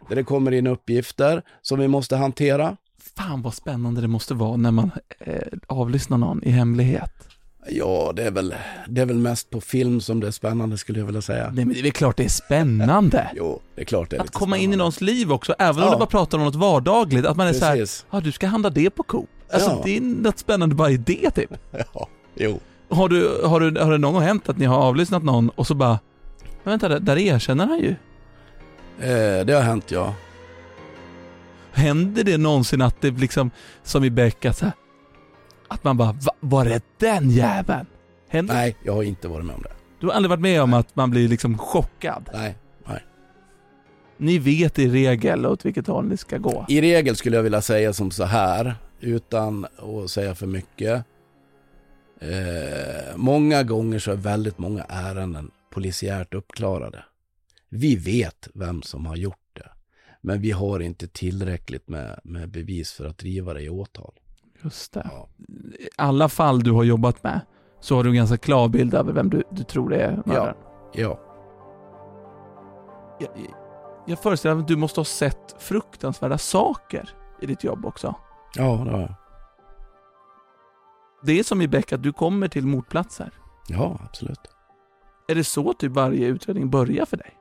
där 0.09 0.15
det 0.15 0.23
kommer 0.23 0.51
in 0.51 0.67
uppgifter 0.67 1.41
som 1.61 1.79
vi 1.79 1.87
måste 1.87 2.15
hantera. 2.15 2.77
Fan 3.17 3.41
vad 3.41 3.53
spännande 3.53 4.01
det 4.01 4.07
måste 4.07 4.33
vara 4.33 4.57
när 4.57 4.71
man 4.71 4.91
eh, 5.19 5.35
avlyssnar 5.67 6.17
någon 6.17 6.43
i 6.43 6.49
hemlighet. 6.49 7.11
Ja, 7.69 8.13
det 8.15 8.23
är, 8.23 8.31
väl, 8.31 8.55
det 8.87 9.01
är 9.01 9.05
väl 9.05 9.17
mest 9.17 9.49
på 9.49 9.61
film 9.61 10.01
som 10.01 10.19
det 10.19 10.27
är 10.27 10.31
spännande 10.31 10.77
skulle 10.77 10.99
jag 10.99 11.05
vilja 11.05 11.21
säga. 11.21 11.51
Nej 11.53 11.65
men 11.65 11.73
det 11.73 11.79
är 11.79 11.83
väl 11.83 11.91
klart 11.91 12.17
det 12.17 12.23
är 12.23 12.29
spännande. 12.29 13.29
Jo, 13.35 13.61
det 13.75 13.81
är 13.81 13.85
klart 13.85 14.09
det 14.09 14.15
är 14.15 14.21
Att 14.21 14.31
komma 14.31 14.57
in 14.57 14.61
i 14.61 14.63
spännande. 14.63 14.77
någons 14.77 15.01
liv 15.01 15.31
också, 15.31 15.55
även 15.59 15.75
om 15.83 15.87
Ja. 15.87 15.91
det 15.91 15.97
bara 15.97 16.05
pratar 16.05 16.37
om 16.37 16.43
något 16.43 16.55
vardagligt. 16.55 17.25
Att 17.25 17.37
man 17.37 17.47
är 17.47 17.53
såhär, 17.53 17.75
Precis. 17.75 18.05
ja 18.11 18.19
du 18.19 18.31
ska 18.31 18.47
handla 18.47 18.69
det 18.69 18.89
på 18.89 19.03
Coop. 19.03 19.29
Alltså 19.53 19.69
Ja. 19.69 19.81
det 19.85 19.97
är 19.97 20.01
något 20.01 20.39
spännande 20.39 20.75
bara 20.75 20.91
i 20.91 20.97
det 20.97 21.31
typ. 21.31 21.49
Ja, 21.93 22.07
jo. 22.35 22.59
Har, 22.93 23.09
du, 23.09 23.41
har, 23.43 23.59
du, 23.59 23.81
har 23.81 23.91
det 23.91 23.97
någon 23.97 24.13
gång 24.13 24.23
hänt 24.23 24.49
att 24.49 24.57
ni 24.57 24.65
har 24.65 24.77
avlyssnat 24.77 25.23
någon 25.23 25.49
och 25.49 25.67
så 25.67 25.75
bara, 25.75 25.99
men 26.63 26.71
vänta 26.71 26.89
där, 26.89 26.99
där 26.99 27.17
erkänner 27.17 27.67
han 27.67 27.79
ju. 27.79 27.95
Eh, 28.99 29.45
det 29.45 29.53
har 29.53 29.61
hänt 29.61 29.91
ja. 29.91 30.15
Händer 31.71 32.23
det 32.23 32.37
någonsin 32.37 32.81
att 32.81 33.01
det 33.01 33.11
liksom, 33.11 33.51
som 33.83 34.03
i 34.03 34.09
Beck, 34.09 34.45
att, 34.45 34.57
så 34.57 34.65
här, 34.65 34.73
att 35.67 35.83
man 35.83 35.97
bara, 35.97 36.11
Va, 36.11 36.33
var 36.39 36.65
det 36.65 36.81
den 36.97 37.29
jäveln? 37.29 37.85
Händer 38.29 38.53
Nej, 38.53 38.75
jag 38.83 38.93
har 38.93 39.03
inte 39.03 39.27
varit 39.27 39.45
med 39.45 39.55
om 39.55 39.61
det. 39.61 39.71
Du 39.99 40.07
har 40.07 40.13
aldrig 40.13 40.29
varit 40.29 40.41
med 40.41 40.61
om 40.61 40.73
att 40.73 40.95
man 40.95 41.11
blir 41.11 41.27
liksom 41.27 41.57
chockad? 41.57 42.29
Nej. 42.33 42.55
Ni 44.17 44.39
vet 44.39 44.79
i 44.79 44.89
regel 44.89 45.45
åt 45.45 45.65
vilket 45.65 45.87
håll 45.87 46.05
ni 46.05 46.17
ska 46.17 46.37
gå? 46.37 46.65
I 46.69 46.81
regel 46.81 47.15
skulle 47.15 47.35
jag 47.35 47.43
vilja 47.43 47.61
säga 47.61 47.93
som 47.93 48.11
så 48.11 48.23
här, 48.23 48.75
utan 48.99 49.65
att 49.65 50.09
säga 50.09 50.35
för 50.35 50.47
mycket. 50.47 51.05
Eh, 52.23 53.15
många 53.17 53.63
gånger 53.63 53.99
så 53.99 54.11
är 54.11 54.15
väldigt 54.15 54.57
många 54.57 54.83
ärenden 54.83 55.51
polisiärt 55.69 56.33
uppklarade. 56.33 57.05
Vi 57.69 57.95
vet 57.95 58.47
vem 58.53 58.81
som 58.81 59.05
har 59.05 59.15
gjort 59.15 59.49
det, 59.53 59.69
men 60.21 60.41
vi 60.41 60.51
har 60.51 60.79
inte 60.79 61.07
tillräckligt 61.07 61.89
med, 61.89 62.19
med 62.23 62.49
bevis 62.51 62.91
för 62.93 63.05
att 63.05 63.17
driva 63.17 63.53
det 63.53 63.61
i 63.61 63.69
åtal. 63.69 64.13
Just 64.63 64.93
det. 64.93 65.09
Ja. 65.11 65.29
I 65.79 65.89
alla 65.97 66.29
fall 66.29 66.63
du 66.63 66.71
har 66.71 66.83
jobbat 66.83 67.23
med, 67.23 67.39
så 67.79 67.95
har 67.95 68.03
du 68.03 68.09
en 68.09 68.15
ganska 68.15 68.37
klar 68.37 68.67
bild 68.67 68.93
över 68.93 69.13
vem 69.13 69.29
du, 69.29 69.43
du 69.51 69.63
tror 69.63 69.89
det 69.89 69.97
är 69.97 70.21
mördaren. 70.25 70.55
Ja, 70.93 71.19
Jag, 73.19 73.29
jag 74.07 74.19
föreställer 74.19 74.55
mig 74.55 74.61
att 74.61 74.67
du 74.67 74.75
måste 74.75 74.99
ha 74.99 75.05
sett 75.05 75.55
fruktansvärda 75.59 76.37
saker 76.37 77.09
i 77.41 77.45
ditt 77.45 77.63
jobb 77.63 77.85
också. 77.85 78.15
ja 78.55 78.81
det 78.85 78.91
har 78.91 79.01
jag. 79.01 79.15
Det 81.25 81.39
är 81.39 81.43
som 81.43 81.61
i 81.61 81.67
Beck 81.67 81.93
att 81.93 82.03
du 82.03 82.13
kommer 82.13 82.47
till 82.47 82.65
mordplatser. 82.65 83.29
Ja, 83.67 83.99
absolut. 84.05 84.39
Är 85.27 85.35
det 85.35 85.43
så 85.43 85.73
typ 85.73 85.91
varje 85.91 86.27
utredning 86.27 86.69
börjar 86.69 87.05
för 87.05 87.17
dig? 87.17 87.31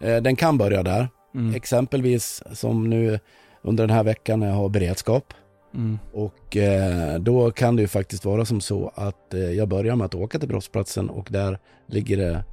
Eh, 0.00 0.22
den 0.22 0.36
kan 0.36 0.58
börja 0.58 0.82
där. 0.82 1.08
Mm. 1.34 1.54
Exempelvis 1.54 2.42
som 2.52 2.90
nu 2.90 3.18
under 3.62 3.86
den 3.86 3.96
här 3.96 4.04
veckan 4.04 4.40
när 4.40 4.46
jag 4.46 4.54
har 4.54 4.68
beredskap. 4.68 5.34
Mm. 5.74 5.98
Och 6.12 6.56
eh, 6.56 7.18
då 7.18 7.50
kan 7.50 7.76
det 7.76 7.82
ju 7.82 7.88
faktiskt 7.88 8.24
vara 8.24 8.44
som 8.44 8.60
så 8.60 8.92
att 8.94 9.34
eh, 9.34 9.40
jag 9.40 9.68
börjar 9.68 9.96
med 9.96 10.04
att 10.04 10.14
åka 10.14 10.38
till 10.38 10.48
brottsplatsen 10.48 11.10
och 11.10 11.28
där 11.30 11.58
ligger 11.86 12.16
det 12.16 12.44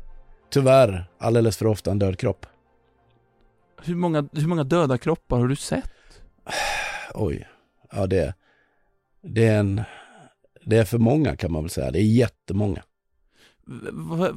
tyvärr 0.50 1.06
alldeles 1.18 1.58
för 1.58 1.68
ofta 1.68 1.92
en 1.92 2.00
död 2.00 2.18
kropp. 2.18 2.46
Hur, 3.84 3.96
många, 3.96 4.30
hur 4.32 4.48
många 4.48 4.64
döda 4.64 4.98
kroppar 4.98 5.40
har 5.40 5.48
du 5.48 5.56
sett? 5.56 5.92
Oj, 7.14 7.48
ja 7.92 8.08
det, 8.08 8.34
det 9.22 9.48
är 9.48 9.60
en, 9.60 9.82
det 10.70 10.78
är 10.78 10.86
för 10.86 10.98
många 10.98 11.36
kan 11.36 11.52
man 11.52 11.64
väl 11.64 11.70
säga. 11.70 11.92
Det 11.92 12.00
är 12.00 12.04
jättemånga. 12.04 12.84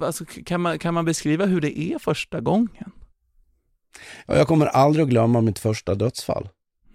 Alltså, 0.03 0.25
kan, 0.25 0.61
man, 0.61 0.79
kan 0.79 0.95
man 0.95 1.05
beskriva 1.05 1.47
hur 1.47 1.61
det 1.61 1.79
är 1.79 1.99
första 1.99 2.41
gången? 2.41 2.93
Ja, 4.27 4.37
jag 4.37 4.47
kommer 4.49 4.67
aldrig 4.67 5.03
att 5.05 5.11
glömma 5.11 5.41
mitt 5.41 5.59
första 5.59 5.95
dödsfall. 5.95 6.49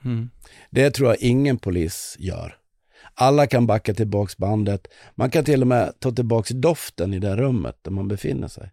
Mm. 0.05 0.29
Det 0.69 0.91
tror 0.91 1.09
jag 1.09 1.17
ingen 1.19 1.57
polis 1.57 2.15
gör. 2.19 2.57
Alla 3.13 3.47
kan 3.47 3.67
backa 3.67 3.93
tillbaks 3.93 4.37
bandet. 4.37 4.87
Man 5.15 5.29
kan 5.31 5.43
till 5.43 5.61
och 5.61 5.67
med 5.67 5.99
ta 5.99 6.11
tillbaks 6.11 6.49
doften 6.49 7.13
i 7.13 7.19
det 7.19 7.35
rummet 7.35 7.77
där 7.81 7.91
man 7.91 8.07
befinner 8.07 8.47
sig. 8.47 8.71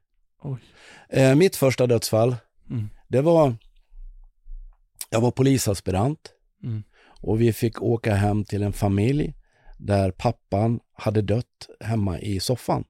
Eh, 1.08 1.34
mitt 1.34 1.56
första 1.56 1.86
dödsfall, 1.86 2.36
Mm. 2.70 2.88
det 3.08 3.20
var, 3.20 3.54
jag 5.10 5.20
var 5.20 5.30
polisaspirant 5.30 6.30
Mm. 6.62 6.82
och 7.20 7.40
vi 7.40 7.52
fick 7.52 7.82
åka 7.82 8.14
hem 8.14 8.44
till 8.44 8.62
en 8.62 8.72
familj 8.72 9.34
där 9.86 10.10
pappan 10.10 10.80
hade 10.92 11.22
dött 11.22 11.68
hemma 11.80 12.20
i 12.20 12.40
soffan. 12.40 12.84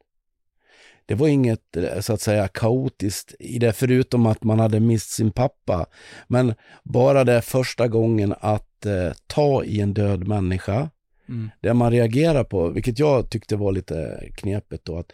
Det 1.06 1.14
var 1.14 1.28
inget 1.28 1.76
eh, 1.76 2.00
så 2.00 2.12
att 2.12 2.20
säga 2.20 2.48
kaotiskt 2.48 3.34
i 3.38 3.58
det 3.58 3.72
förutom 3.72 4.26
att 4.26 4.44
man 4.44 4.58
hade 4.60 4.80
mist 4.80 5.10
sin 5.10 5.30
pappa. 5.30 5.86
Men 6.28 6.54
bara 6.82 7.24
det 7.24 7.42
första 7.42 7.88
gången 7.88 8.34
att 8.40 8.86
eh, 8.86 9.12
ta 9.26 9.64
i 9.64 9.80
en 9.80 9.94
död 9.94 10.28
människa, 10.28 10.90
Mm. 11.28 11.50
det 11.60 11.74
man 11.74 11.90
reagerar 11.90 12.44
på, 12.44 12.68
vilket 12.68 12.98
jag 12.98 13.30
tyckte 13.30 13.56
var 13.56 13.72
lite 13.72 14.28
knepigt 14.34 14.84
då, 14.84 14.98
att 14.98 15.12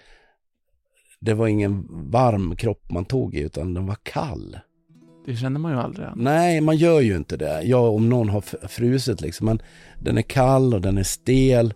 det 1.21 1.35
var 1.35 1.47
ingen 1.47 1.87
varm 2.11 2.57
kropp 2.57 2.91
man 2.91 3.05
tog 3.05 3.35
i 3.35 3.41
utan 3.41 3.75
den 3.75 3.87
var 3.87 3.97
kall. 4.03 4.59
Det 5.27 5.37
känner 5.37 5.61
man 5.61 5.73
ju 5.73 5.79
aldrig. 5.79 6.09
Nej, 6.17 6.61
man 6.61 6.77
gör 6.77 7.01
ju 7.01 7.17
inte 7.17 7.37
det. 7.37 7.63
Ja, 7.63 7.89
om 7.89 8.09
någon 8.09 8.29
har 8.29 8.41
frusit 8.69 9.21
liksom. 9.21 9.47
Men 9.47 9.63
den 10.03 10.19
är 10.19 10.23
kall 10.23 10.75
och 10.75 10.81
den 10.81 10.99
är 10.99 11.03
stel. 11.03 11.75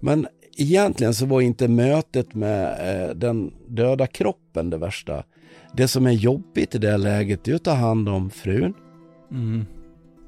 Men 0.00 0.26
egentligen 0.56 1.14
så 1.14 1.26
var 1.26 1.40
inte 1.40 1.68
mötet 1.68 2.34
med 2.34 2.64
eh, 3.08 3.14
den 3.14 3.52
döda 3.68 4.06
kroppen 4.06 4.70
det 4.70 4.78
värsta. 4.78 5.22
Det 5.76 5.88
som 5.88 6.06
är 6.06 6.10
jobbigt 6.12 6.74
i 6.74 6.78
det 6.78 6.96
läget 6.96 7.48
är 7.48 7.54
att 7.54 7.64
ta 7.64 7.72
hand 7.72 8.08
om 8.08 8.30
frun, 8.30 8.74
Mm. 9.30 9.64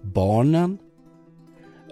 barnen 0.03 0.79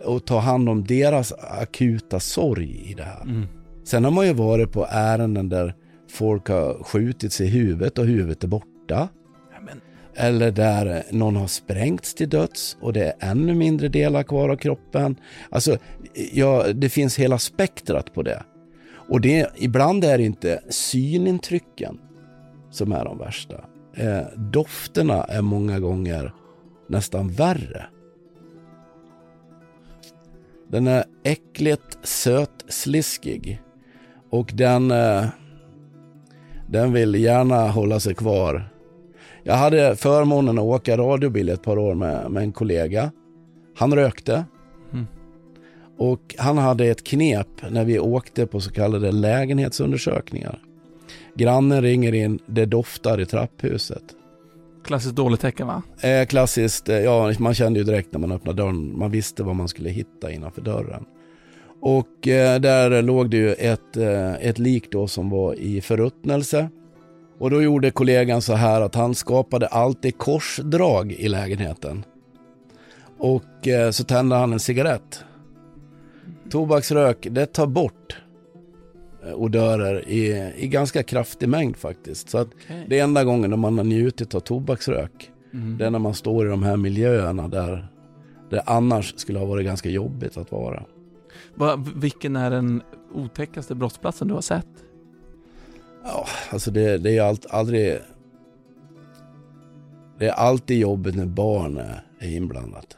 och 0.05 0.25
ta 0.25 0.38
hand 0.38 0.69
om 0.69 0.85
deras 0.85 1.33
akuta 1.61 2.21
sorg 2.21 2.91
i 2.91 2.95
det 2.95 3.02
här. 3.02 3.23
Mm. 3.23 3.47
Sen 3.85 4.05
har 4.05 4.11
man 4.11 4.26
ju 4.26 4.33
varit 4.33 4.73
på 4.73 4.87
ärenden 4.91 5.49
där 5.49 5.75
folk 6.11 6.49
har 6.49 6.85
skjutits 6.85 7.41
i 7.41 7.47
huvudet 7.47 7.99
och 7.99 8.05
huvudet 8.07 8.45
är 8.45 8.49
borta. 8.49 9.09
Eller 10.14 10.50
där 10.50 11.02
någon 11.11 11.37
har 11.37 11.47
sprängts 11.47 12.14
till 12.14 12.28
döds 12.28 12.76
och 12.81 12.92
det 12.92 13.04
är 13.04 13.31
ännu 13.31 13.54
mindre 13.54 13.88
delar 13.88 14.23
kvar 14.23 14.49
av 14.49 14.57
kroppen. 14.57 15.16
Alltså, 15.50 15.78
ja, 16.33 16.66
det 16.75 16.88
finns 16.88 17.19
hela 17.19 17.38
spektrat 17.38 18.14
på 18.14 18.23
det. 18.23 18.42
Och 19.09 19.21
det, 19.21 19.50
ibland 19.57 20.04
är 20.04 20.19
det 20.19 20.25
inte 20.25 20.61
synintrycken 20.69 21.99
som 22.71 22.92
är 22.92 23.04
de 23.04 23.19
värsta. 23.19 23.64
Eh, 23.95 24.23
dofterna 24.37 25.25
är 25.25 25.42
många 25.42 25.81
gånger 25.81 26.33
nästan 26.88 27.28
värre. 27.28 27.87
Den 30.71 30.87
är 30.87 31.04
äckligt 31.25 31.99
sötsliskig. 32.02 33.62
Och 34.31 34.50
den, 34.54 34.90
eh, 34.90 35.25
den 36.69 36.92
vill 36.92 37.14
gärna 37.14 37.69
hålla 37.69 38.00
sig 38.00 38.14
kvar 38.14 38.72
jag 39.43 39.55
hade 39.55 39.97
förmånen 39.97 40.59
att 40.59 40.65
åka 40.65 40.97
radiobil 40.97 41.49
ett 41.49 41.63
par 41.63 41.79
år 41.79 41.95
med, 41.95 42.31
med 42.31 42.43
en 42.43 42.53
kollega. 42.53 43.13
Han 43.77 43.95
rökte. 43.95 44.45
Mm. 44.93 45.07
Och 45.99 46.35
han 46.39 46.59
hade 46.59 46.87
ett 46.87 47.05
knep 47.05 47.49
när 47.71 47.85
vi 47.85 47.99
åkte 47.99 48.47
på 48.47 48.61
så 48.61 48.71
kallade 48.71 49.13
lägenhetsundersökningar. 49.13 50.59
Grannen 51.35 51.83
ringer 51.83 52.13
in, 52.13 52.39
det 52.47 52.67
doftar 52.67 53.21
i 53.21 53.27
trapphuset. 53.27 54.03
klassiskt 54.85 55.17
dåligt 55.17 55.41
tecken 55.41 55.67
va? 55.67 55.83
Eh, 56.01 56.27
klassiskt, 56.27 56.89
eh, 56.89 56.99
ja 56.99 57.33
man 57.39 57.55
kände 57.55 57.79
ju 57.79 57.85
direkt 57.85 58.13
när 58.13 58.21
man 58.21 58.33
öppnade 58.33 58.63
dörren, 58.63 58.99
man 58.99 59.11
visste 59.11 59.43
vad 59.43 59.57
man 59.57 59.69
skulle 59.69 59.91
hitta 59.91 60.31
innanför 60.31 60.63
dörren. 60.63 61.05
Och 61.81 62.29
eh, 62.29 62.61
där 62.61 63.03
låg 63.03 63.31
det 63.31 63.37
ju 63.37 63.53
ett, 63.53 63.97
eh, 63.97 64.33
ett 64.35 64.59
lik 64.59 64.91
då 64.91 65.07
som 65.07 65.31
var 65.31 65.55
i 65.55 65.81
förruttnelse. 65.81 66.69
Och 67.43 67.51
då 67.51 67.63
gjorde 67.63 67.91
kollegan 67.91 68.43
så 68.43 68.55
här 68.55 68.81
att 68.81 68.95
han 68.95 69.15
skapade 69.15 69.67
alltid 69.67 70.19
korsdrag 70.19 71.13
i 71.13 71.29
lägenheten. 71.29 72.05
Och 73.19 73.69
eh, 73.69 73.91
så 73.91 74.05
tände 74.05 74.37
han 74.37 74.53
en 74.53 74.61
cigarett. 74.61 75.25
Tobaksrök, 76.51 77.27
det 77.31 77.47
tar 77.47 77.67
bort 77.67 78.17
eh, 79.27 79.35
odörer 79.35 80.09
i, 80.09 80.53
i 80.57 80.69
ganska 80.69 81.03
kraftig 81.03 81.49
mängd 81.49 81.77
faktiskt. 81.77 82.31
Så 82.31 82.39
att 82.39 82.49
Okej. 82.65 82.87
det 82.89 82.99
enda 82.99 83.25
gången 83.25 83.51
när 83.51 83.57
man 83.57 83.79
har 83.79 83.85
njutit 83.85 84.35
av 84.35 84.41
tobaksrök. 84.41 85.31
Mm. 85.53 85.79
Det 85.79 85.87
är 85.87 85.91
när 85.91 85.99
man 85.99 86.15
står 86.15 86.47
i 86.47 86.51
de 86.51 86.63
här 86.63 86.77
miljöerna 86.77 87.49
där 87.49 87.89
det 88.51 88.61
annars 88.61 89.15
skulle 89.17 89.39
ha 89.39 89.47
varit 89.47 89.67
ganska 89.67 89.89
jobbigt 89.89 90.37
att 90.37 90.53
vara. 90.53 90.83
Va, 91.55 91.85
vilken 91.95 92.37
är 92.37 92.51
den 92.51 92.83
otäckaste 93.15 93.75
brottsplatsen 93.75 94.29
du 94.29 94.35
har 94.35 94.41
sett? 94.41 94.67
Ja, 96.05 96.27
alltså 96.51 96.71
det, 96.71 96.99
det 96.99 97.19
är 97.19 97.23
allt, 97.23 97.47
aldrig... 97.51 97.99
Det 100.19 100.29
är 100.29 100.33
alltid 100.33 100.79
jobbigt 100.79 101.15
när 101.15 101.27
barn 101.27 101.77
är, 101.77 102.03
inblandat. 102.21 102.97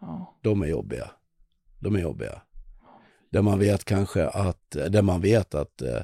Ja. 0.00 0.38
De 0.42 0.62
är 0.62 0.66
jobbiga. 0.66 1.10
De 1.80 1.96
är 1.96 2.00
jobbiga. 2.00 2.42
Där 3.30 3.42
man 3.42 3.58
vet 3.58 3.84
kanske 3.84 4.26
att, 4.26 4.70
där 4.70 5.02
man 5.02 5.20
vet 5.20 5.54
att 5.54 5.82
eh, 5.82 6.00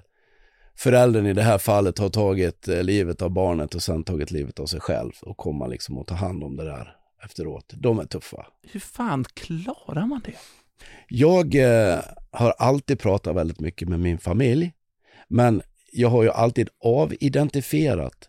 föräldern 0.76 1.26
i 1.26 1.32
det 1.32 1.42
här 1.42 1.58
fallet 1.58 1.98
har 1.98 2.08
tagit 2.08 2.68
eh, 2.68 2.82
livet 2.82 3.22
av 3.22 3.30
barnet 3.30 3.74
och 3.74 3.82
sen 3.82 4.04
tagit 4.04 4.30
livet 4.30 4.60
av 4.60 4.66
sig 4.66 4.80
själv 4.80 5.12
och 5.22 5.36
komma 5.36 5.66
liksom 5.66 5.98
och 5.98 6.06
ta 6.06 6.14
hand 6.14 6.44
om 6.44 6.56
det 6.56 6.64
där 6.64 6.96
efteråt. 7.24 7.74
De 7.76 7.98
är 7.98 8.04
tuffa. 8.04 8.46
Hur 8.62 8.80
fan 8.80 9.24
klarar 9.24 10.06
man 10.06 10.20
det? 10.24 10.34
Jag 11.08 11.54
eh, 11.54 12.00
har 12.30 12.50
alltid 12.58 12.98
pratat 13.00 13.36
väldigt 13.36 13.60
mycket 13.60 13.88
med 13.88 14.00
min 14.00 14.18
familj, 14.18 14.72
men 15.28 15.62
jag 15.92 16.08
har 16.08 16.22
ju 16.22 16.30
alltid 16.30 16.68
avidentifierat 16.84 18.28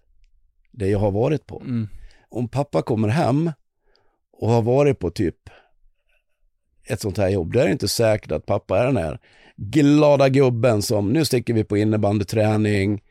det 0.72 0.88
jag 0.88 1.00
har 1.00 1.12
varit 1.12 1.46
på. 1.46 1.62
Mm. 1.62 1.88
Om 2.30 2.48
pappa 2.48 2.82
kommer 2.82 3.08
hem 3.08 3.52
och 4.32 4.50
har 4.50 4.62
varit 4.62 5.00
på 5.00 5.10
typ 5.10 5.50
ett 6.86 7.02
sånt 7.02 7.18
här 7.18 7.30
jobb, 7.30 7.54
då 7.54 7.60
är 7.60 7.66
det 7.66 7.72
inte 7.72 7.88
säkert 7.88 8.32
att 8.32 8.46
pappa 8.46 8.80
är 8.80 8.86
den 8.86 8.98
här 8.98 9.20
glada 9.56 10.30
gubben 10.30 10.82
som 10.82 11.14
nu 11.14 11.26
sticker 11.26 11.54
vi 11.54 11.64
på 11.64 11.78
innebandyträning, 11.78 13.02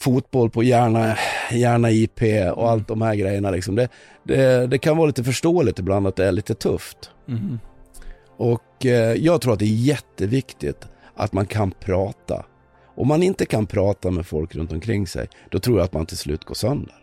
fotboll 0.00 0.50
på 0.50 0.62
Järna, 0.62 1.16
Järna 1.50 1.90
IP 1.90 2.22
och 2.54 2.70
allt 2.70 2.88
de 2.88 3.02
här 3.02 3.14
grejerna. 3.14 3.50
Liksom. 3.50 3.74
Det, 3.74 3.88
det, 4.24 4.66
det 4.66 4.78
kan 4.78 4.96
vara 4.96 5.06
lite 5.06 5.24
förståeligt 5.24 5.78
ibland 5.78 6.06
att 6.06 6.16
det 6.16 6.26
är 6.26 6.32
lite 6.32 6.54
tufft. 6.54 7.10
Mm. 7.28 7.58
Och 8.36 8.86
eh, 8.86 9.14
jag 9.14 9.40
tror 9.40 9.52
att 9.52 9.58
det 9.58 9.64
är 9.64 9.84
jätteviktigt 9.84 10.88
att 11.14 11.32
man 11.32 11.46
kan 11.46 11.70
prata. 11.70 12.44
Om 13.00 13.08
man 13.08 13.22
inte 13.22 13.46
kan 13.46 13.66
prata 13.66 14.10
med 14.10 14.26
folk 14.26 14.54
runt 14.54 14.72
omkring 14.72 15.06
sig, 15.06 15.28
då 15.50 15.58
tror 15.58 15.78
jag 15.78 15.84
att 15.84 15.92
man 15.92 16.06
till 16.06 16.16
slut 16.16 16.44
går 16.44 16.54
sönder. 16.54 16.94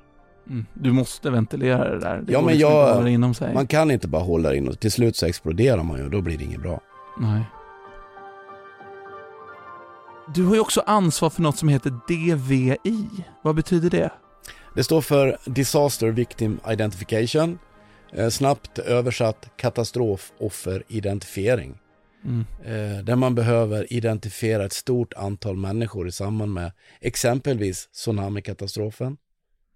Mm. 0.49 0.65
Du 0.73 0.91
måste 0.91 1.29
ventilera 1.29 1.89
det 1.89 1.99
där. 1.99 2.21
Det 2.21 2.33
Ja, 2.33 2.41
men 2.41 2.53
liksom 2.53 2.71
jag- 2.71 3.09
inom 3.09 3.33
sig. 3.33 3.53
Man 3.53 3.67
kan 3.67 3.91
inte 3.91 4.07
bara 4.07 4.21
hålla 4.23 4.49
det 4.49 4.57
in 4.57 4.67
och 4.67 4.79
till 4.79 4.91
slut 4.91 5.15
så 5.15 5.25
exploderar 5.25 5.83
man 5.83 5.97
ju 5.97 6.03
och 6.03 6.09
då 6.11 6.21
blir 6.21 6.37
det 6.37 6.43
inget 6.43 6.61
bra. 6.61 6.81
Nej. 7.19 7.41
Du 10.35 10.45
har 10.45 10.53
ju 10.55 10.61
också 10.61 10.83
ansvar 10.85 11.29
för 11.29 11.41
något 11.41 11.57
som 11.57 11.69
heter 11.69 11.93
DVI. 12.07 13.07
Vad 13.41 13.55
betyder 13.55 13.89
det? 13.89 14.11
Det 14.75 14.83
står 14.83 15.01
för 15.01 15.37
Disaster 15.45 16.07
Victim 16.07 16.59
Identification, 16.69 17.59
eh, 18.13 18.29
snabbt 18.29 18.79
översatt 18.79 19.49
katastrofofferidentifiering. 19.57 21.77
Mm. 22.27 22.45
Eh, 22.65 23.03
där 23.03 23.15
man 23.15 23.35
behöver 23.35 23.93
identifiera 23.93 24.65
ett 24.65 24.73
stort 24.73 25.13
antal 25.13 25.57
människor 25.57 26.07
i 26.07 26.11
samband 26.11 26.53
med 26.53 26.71
exempelvis 27.01 27.87
tsunamikatastrofen, 27.87 29.17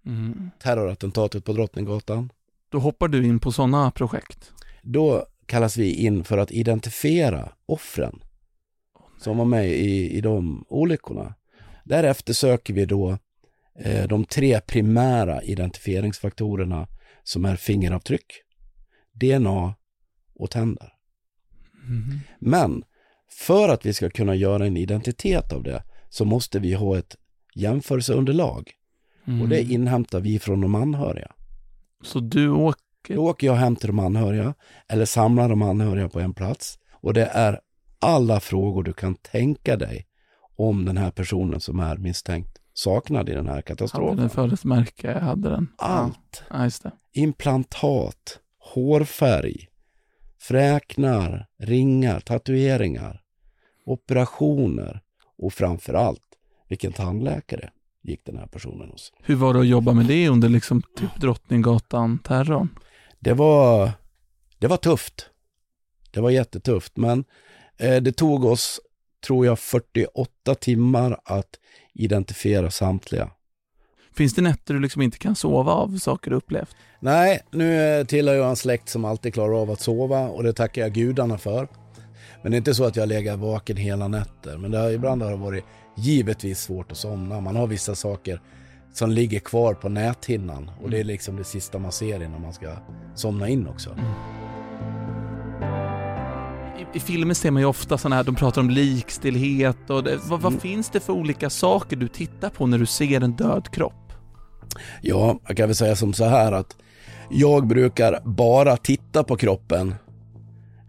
Mm. 0.06 0.50
terrorattentatet 0.58 1.44
på 1.44 1.52
Drottninggatan. 1.52 2.32
Då 2.68 2.78
hoppar 2.78 3.08
du 3.08 3.26
in 3.26 3.38
på 3.40 3.52
sådana 3.52 3.90
projekt. 3.90 4.52
Då 4.82 5.26
kallas 5.46 5.76
vi 5.76 5.94
in 5.94 6.24
för 6.24 6.38
att 6.38 6.52
identifiera 6.52 7.52
offren 7.66 8.22
som 9.18 9.36
var 9.36 9.44
med 9.44 9.68
i, 9.68 10.10
i 10.10 10.20
de 10.20 10.64
olyckorna. 10.68 11.34
Därefter 11.84 12.32
söker 12.32 12.74
vi 12.74 12.84
då 12.84 13.18
eh, 13.78 14.08
de 14.08 14.24
tre 14.24 14.60
primära 14.60 15.42
identifieringsfaktorerna 15.42 16.88
som 17.22 17.44
är 17.44 17.56
fingeravtryck, 17.56 18.32
DNA 19.12 19.74
och 20.34 20.50
tänder. 20.50 20.92
Mm. 21.88 22.20
Men 22.38 22.84
för 23.30 23.68
att 23.68 23.86
vi 23.86 23.94
ska 23.94 24.10
kunna 24.10 24.34
göra 24.34 24.66
en 24.66 24.76
identitet 24.76 25.52
av 25.52 25.62
det 25.62 25.82
så 26.08 26.24
måste 26.24 26.58
vi 26.58 26.74
ha 26.74 26.98
ett 26.98 27.16
jämförelseunderlag 27.54 28.72
Mm. 29.26 29.42
och 29.42 29.48
det 29.48 29.62
inhämtar 29.62 30.20
vi 30.20 30.38
från 30.38 30.60
de 30.60 30.74
anhöriga. 30.74 31.32
Så 32.02 32.20
du 32.20 32.48
åker... 32.50 33.14
Då 33.14 33.26
åker 33.30 33.46
jag 33.46 33.54
hem 33.54 33.76
till 33.76 33.86
de 33.86 33.98
anhöriga 33.98 34.54
eller 34.88 35.04
samlar 35.04 35.48
de 35.48 35.62
anhöriga 35.62 36.08
på 36.08 36.20
en 36.20 36.34
plats 36.34 36.78
och 36.92 37.14
det 37.14 37.24
är 37.26 37.60
alla 37.98 38.40
frågor 38.40 38.82
du 38.82 38.92
kan 38.92 39.14
tänka 39.14 39.76
dig 39.76 40.06
om 40.56 40.84
den 40.84 40.96
här 40.96 41.10
personen 41.10 41.60
som 41.60 41.80
är 41.80 41.96
misstänkt 41.96 42.58
saknad 42.74 43.28
i 43.28 43.32
den 43.32 43.46
här 43.46 43.52
Hade 43.52 43.62
katastrofen. 43.62 44.16
den 44.16 44.30
födelsemärke? 44.30 45.18
Hade 45.18 45.48
den? 45.50 45.68
Allt. 45.78 46.42
Ja, 46.50 46.64
just 46.64 46.82
det. 46.82 46.90
Implantat, 47.12 48.38
hårfärg, 48.58 49.68
fräknar, 50.42 51.46
ringar, 51.58 52.20
tatueringar, 52.20 53.22
operationer 53.84 55.00
och 55.38 55.52
framför 55.52 55.94
allt 55.94 56.22
vilken 56.68 56.92
tandläkare 56.92 57.70
gick 58.02 58.24
den 58.24 58.36
här 58.36 58.46
personen 58.46 58.90
hos. 58.90 59.12
Hur 59.22 59.34
var 59.34 59.54
det 59.54 59.60
att 59.60 59.66
jobba 59.66 59.92
med 59.92 60.06
det 60.06 60.28
under 60.28 60.48
liksom 60.48 60.82
typ 60.96 61.20
Drottninggatan-terrorn? 61.20 62.68
Det 63.18 63.32
var, 63.32 63.90
det 64.58 64.66
var 64.66 64.76
tufft. 64.76 65.30
Det 66.10 66.20
var 66.20 66.30
jättetufft, 66.30 66.96
men 66.96 67.24
eh, 67.78 68.02
det 68.02 68.12
tog 68.12 68.44
oss, 68.44 68.80
tror 69.26 69.46
jag, 69.46 69.58
48 69.58 70.54
timmar 70.54 71.20
att 71.24 71.58
identifiera 71.94 72.70
samtliga. 72.70 73.30
Finns 74.14 74.34
det 74.34 74.42
nätter 74.42 74.74
du 74.74 74.80
liksom 74.80 75.02
inte 75.02 75.18
kan 75.18 75.34
sova 75.34 75.72
av 75.72 75.98
saker 75.98 76.30
du 76.30 76.36
upplevt? 76.36 76.76
Nej, 77.00 77.40
nu 77.50 78.04
tillhör 78.08 78.34
jag 78.34 78.48
en 78.50 78.56
släkt 78.56 78.88
som 78.88 79.04
alltid 79.04 79.34
klarar 79.34 79.62
av 79.62 79.70
att 79.70 79.80
sova 79.80 80.20
och 80.28 80.42
det 80.42 80.52
tackar 80.52 80.82
jag 80.82 80.92
gudarna 80.92 81.38
för. 81.38 81.68
Men 82.42 82.52
det 82.52 82.56
är 82.56 82.58
inte 82.58 82.74
så 82.74 82.84
att 82.84 82.96
jag 82.96 83.08
lägger 83.08 83.36
vaken 83.36 83.76
hela 83.76 84.08
nätter, 84.08 84.58
men 84.58 84.70
det 84.70 84.78
har, 84.78 84.90
ibland 84.90 85.22
har 85.22 85.30
det 85.30 85.36
varit 85.36 85.64
givetvis 85.96 86.60
svårt 86.60 86.92
att 86.92 86.98
somna. 86.98 87.40
Man 87.40 87.56
har 87.56 87.66
vissa 87.66 87.94
saker 87.94 88.40
som 88.94 89.10
ligger 89.10 89.38
kvar 89.38 89.74
på 89.74 89.88
näthinnan 89.88 90.70
och 90.82 90.90
det 90.90 91.00
är 91.00 91.04
liksom 91.04 91.36
det 91.36 91.44
sista 91.44 91.78
man 91.78 91.92
ser 91.92 92.22
innan 92.22 92.42
man 92.42 92.52
ska 92.52 92.72
somna 93.14 93.48
in 93.48 93.66
också. 93.68 93.90
I, 96.78 96.96
I 96.96 97.00
filmer 97.00 97.34
ser 97.34 97.50
man 97.50 97.62
ju 97.62 97.66
ofta 97.68 97.98
sådana 97.98 98.16
här, 98.16 98.24
de 98.24 98.34
pratar 98.34 98.60
om 98.60 98.70
likstillhet 98.70 99.90
och 99.90 100.04
det, 100.04 100.16
vad, 100.16 100.40
vad 100.40 100.52
Mm. 100.52 100.60
finns 100.60 100.90
det 100.90 101.00
för 101.00 101.12
olika 101.12 101.50
saker 101.50 101.96
du 101.96 102.08
tittar 102.08 102.50
på 102.50 102.66
när 102.66 102.78
du 102.78 102.86
ser 102.86 103.20
en 103.20 103.32
död 103.32 103.68
kropp? 103.70 103.94
Ja, 105.00 105.38
jag 105.46 105.56
kan 105.56 105.68
väl 105.68 105.76
säga 105.76 105.96
som 105.96 106.12
så 106.12 106.24
här 106.24 106.52
att 106.52 106.76
jag 107.30 107.66
brukar 107.66 108.20
bara 108.24 108.76
titta 108.76 109.24
på 109.24 109.36
kroppen. 109.36 109.94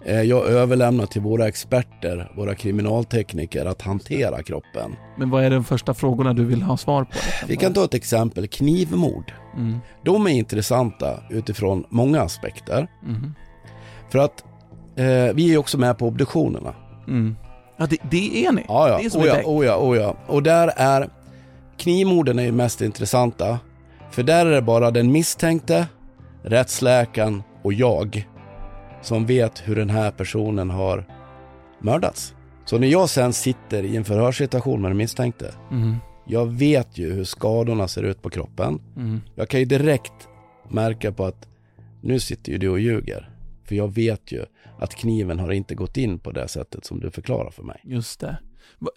Eh, 0.05 0.21
Jag 0.21 0.45
överlämnar 0.47 1.05
till 1.05 1.21
våra 1.21 1.47
experter, 1.47 2.31
våra 2.35 2.55
kriminaltekniker, 2.55 3.65
att 3.65 3.81
hantera 3.81 4.43
kroppen. 4.43 4.95
Men 5.17 5.29
vad 5.29 5.43
är 5.43 5.49
de 5.49 5.63
första 5.63 5.93
frågorna 5.93 6.33
du 6.33 6.45
vill 6.45 6.61
ha 6.61 6.77
svar 6.77 7.03
på? 7.03 7.11
Vi 7.47 7.55
kan 7.57 7.73
ta 7.73 7.83
ett 7.83 7.93
exempel, 7.93 8.47
knivmord. 8.47 9.33
Mm. 9.57 9.77
De 10.05 10.27
är 10.27 10.31
intressanta 10.31 11.19
utifrån 11.29 11.85
många 11.89 12.21
aspekter. 12.21 12.87
Mm. 13.05 13.33
För 14.09 14.19
att 14.19 14.43
eh, 14.95 15.35
vi 15.35 15.53
är 15.53 15.57
också 15.57 15.77
med 15.77 15.97
på 15.97 16.07
obduktionerna. 16.07 16.73
Mm. 17.07 17.35
Ja, 17.77 17.85
det, 17.85 17.97
det 18.11 18.45
är 18.45 18.51
ni. 18.51 18.65
Ja, 18.67 18.89
ja. 18.89 18.97
Det 18.97 19.05
är 19.05 19.09
som 19.09 19.21
oh, 19.21 19.27
ja, 19.27 19.41
oh, 19.45 19.65
ja, 19.65 19.77
oh, 19.77 19.97
ja. 19.97 20.15
Och 20.27 20.43
där 20.43 20.71
är 20.75 21.09
knivmorden 21.77 22.39
är 22.39 22.43
ju 22.43 22.51
mest 22.51 22.81
intressanta. 22.81 23.59
För 24.11 24.23
där 24.23 24.45
är 24.45 24.51
det 24.51 24.61
bara 24.61 24.91
den 24.91 25.11
misstänkte, 25.11 25.87
rättsläkaren 26.43 27.43
och 27.63 27.73
jag 27.73 28.27
som 29.01 29.25
vet 29.25 29.59
hur 29.67 29.75
den 29.75 29.89
här 29.89 30.11
personen 30.11 30.69
har 30.69 31.05
mördats. 31.81 32.35
Så 32.65 32.79
när 32.79 32.87
jag 32.87 33.09
sen 33.09 33.33
sitter 33.33 33.83
i 33.83 33.95
en 33.97 34.03
förhörssituation 34.03 34.81
med 34.81 34.91
den 34.91 34.97
misstänkte, 34.97 35.53
Mm. 35.71 35.95
jag 36.27 36.45
vet 36.45 36.97
ju 36.97 37.13
hur 37.13 37.23
skadorna 37.23 37.87
ser 37.87 38.03
ut 38.03 38.21
på 38.21 38.29
kroppen. 38.29 38.81
Mm. 38.97 39.21
Jag 39.35 39.49
kan 39.49 39.59
ju 39.59 39.65
direkt 39.65 40.27
märka 40.69 41.11
på 41.11 41.25
att 41.25 41.47
nu 42.01 42.19
sitter 42.19 42.51
ju 42.51 42.57
du 42.57 42.69
och 42.69 42.79
ljuger. 42.79 43.29
För 43.65 43.75
jag 43.75 43.93
vet 43.93 44.31
ju 44.31 44.45
att 44.79 44.95
kniven 44.95 45.39
har 45.39 45.51
inte 45.51 45.75
gått 45.75 45.97
in 45.97 46.19
på 46.19 46.31
det 46.31 46.47
sättet 46.47 46.85
som 46.85 46.99
du 46.99 47.11
förklarar 47.11 47.51
för 47.51 47.63
mig. 47.63 47.81
Just 47.83 48.19
det. 48.19 48.37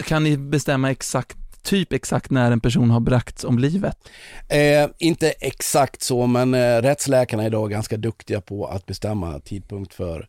Kan 0.07 0.25
ni 0.25 0.37
bestämma 0.39 0.91
exakt, 0.91 1.37
typ 1.67 1.93
exakt 1.93 2.31
när 2.31 2.51
en 2.51 2.61
person 2.61 2.91
har 2.91 3.01
bragts 3.01 3.45
om 3.45 3.59
livet? 3.59 3.97
Eh, 4.49 4.91
inte 4.99 5.31
exakt 5.31 6.03
så, 6.03 6.27
men 6.27 6.55
eh, 6.55 6.83
rättsläkarna 6.83 7.43
är 7.43 7.47
idag 7.47 7.71
ganska 7.71 7.97
duktiga 7.97 8.41
på 8.41 8.67
att 8.67 8.87
bestämma 8.87 9.41
tidpunkt 9.41 9.95
för, 9.95 10.29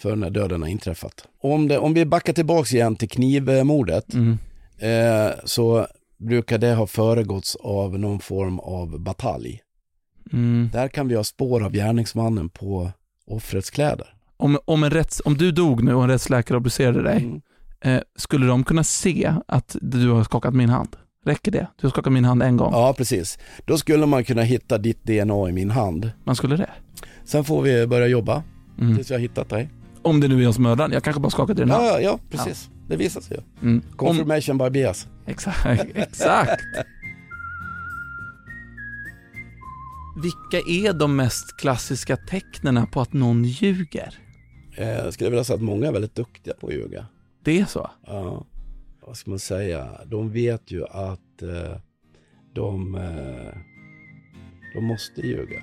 för 0.00 0.16
när 0.16 0.30
döden 0.30 0.62
har 0.62 0.68
inträffat. 0.68 1.24
Om, 1.42 1.68
det, 1.68 1.78
om 1.78 1.94
vi 1.94 2.04
backar 2.04 2.32
tillbaks 2.32 2.72
igen 2.74 2.96
till 2.96 3.08
knivmordet, 3.08 4.14
Mm. 4.14 4.38
eh, 4.78 5.32
så 5.44 5.86
brukar 6.16 6.58
det 6.58 6.74
ha 6.74 6.86
föregåtts 6.86 7.56
av 7.56 7.98
någon 7.98 8.20
form 8.20 8.58
av 8.60 9.00
batalj. 9.00 9.60
Mm. 10.32 10.70
Där 10.72 10.88
kan 10.88 11.08
vi 11.08 11.14
ha 11.14 11.24
spår 11.24 11.64
av 11.64 11.72
gärningsmannen 11.72 12.48
på 12.48 12.90
offrets 13.26 13.70
kläder. 13.70 14.06
Om, 14.36 14.58
om, 14.64 14.84
en 14.84 14.90
rätts, 14.90 15.22
om 15.24 15.36
du 15.36 15.52
dog 15.52 15.84
nu 15.84 15.94
och 15.94 16.02
en 16.02 16.08
rättsläkare 16.10 16.56
obducerade 16.56 17.02
dig, 17.02 17.16
Mm. 17.18 17.40
Eh, 17.84 18.00
skulle 18.16 18.46
de 18.46 18.64
kunna 18.64 18.84
se 18.84 19.32
att 19.48 19.76
du 19.82 20.08
har 20.10 20.24
skakat 20.24 20.54
min 20.54 20.68
hand? 20.68 20.96
Räcker 21.26 21.50
det? 21.52 21.66
Du 21.80 21.86
har 21.86 21.90
skakat 21.90 22.12
min 22.12 22.24
hand 22.24 22.42
en 22.42 22.56
gång? 22.56 22.72
Ja, 22.72 22.94
precis. 22.96 23.38
Då 23.66 23.78
skulle 23.78 24.06
man 24.06 24.24
kunna 24.24 24.42
hitta 24.42 24.78
ditt 24.78 25.04
DNA 25.04 25.48
i 25.48 25.52
min 25.52 25.70
hand. 25.70 26.10
Man 26.24 26.36
skulle 26.36 26.56
det? 26.56 26.70
Sen 27.24 27.44
får 27.44 27.62
vi 27.62 27.86
börja 27.86 28.06
jobba 28.06 28.42
Mm. 28.80 28.96
tills 28.96 29.10
vi 29.10 29.14
har 29.14 29.20
hittat 29.20 29.48
dig. 29.48 29.70
Om 30.02 30.20
det 30.20 30.28
nu 30.28 30.38
är 30.38 30.42
jag 30.42 30.54
som 30.54 30.62
mördaren, 30.62 30.92
jag 30.92 31.04
kanske 31.04 31.20
bara 31.20 31.30
skakat 31.30 31.56
din 31.56 31.70
hand. 31.70 31.84
Ja, 31.86 31.90
ja, 31.92 32.00
ja 32.00 32.18
precis. 32.30 32.70
Det 32.88 32.96
visar 32.96 33.20
sig 33.20 33.36
ju. 33.36 33.42
Mm. 33.68 33.82
Om, 33.90 33.96
Confirmation 33.96 34.58
by 34.58 34.70
bias. 34.70 35.06
exakt, 35.26 35.66
exakt. 35.94 36.62
Vilka 40.22 40.68
är 40.70 40.92
de 40.92 41.16
mest 41.16 41.56
klassiska 41.56 42.16
tecknen 42.16 42.86
på 42.86 43.00
att 43.00 43.12
någon 43.12 43.44
ljuger? 43.44 44.14
Eh, 44.76 44.88
Jag 44.88 45.12
skulle 45.14 45.30
vilja 45.30 45.44
säga 45.44 45.54
att 45.56 45.62
många 45.62 45.86
är 45.88 45.92
väldigt 45.92 46.14
duktiga 46.14 46.54
på 46.54 46.66
att 46.66 46.72
ljuga. 46.72 47.06
Det 47.48 47.60
är 47.60 47.64
så? 47.64 47.90
Ja. 48.06 48.46
vad 49.00 49.16
ska 49.16 49.30
man 49.30 49.38
säga, 49.38 50.00
de 50.06 50.30
vet 50.32 50.70
ju 50.70 50.84
att 50.84 51.42
eh, 51.42 51.76
de, 52.54 52.94
eh, 52.94 53.58
de 54.74 54.84
måste 54.84 55.20
ljuga. 55.20 55.62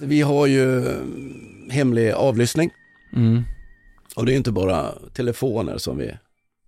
Vi 0.00 0.20
har 0.20 0.46
ju 0.46 0.86
mm, 0.86 1.70
hemlig 1.70 2.10
avlyssning 2.10 2.70
Mm. 3.16 3.42
och 4.16 4.26
det 4.26 4.32
är 4.34 4.36
inte 4.36 4.52
bara 4.52 4.92
telefoner 5.14 5.78
som 5.78 5.98
vi, 5.98 6.14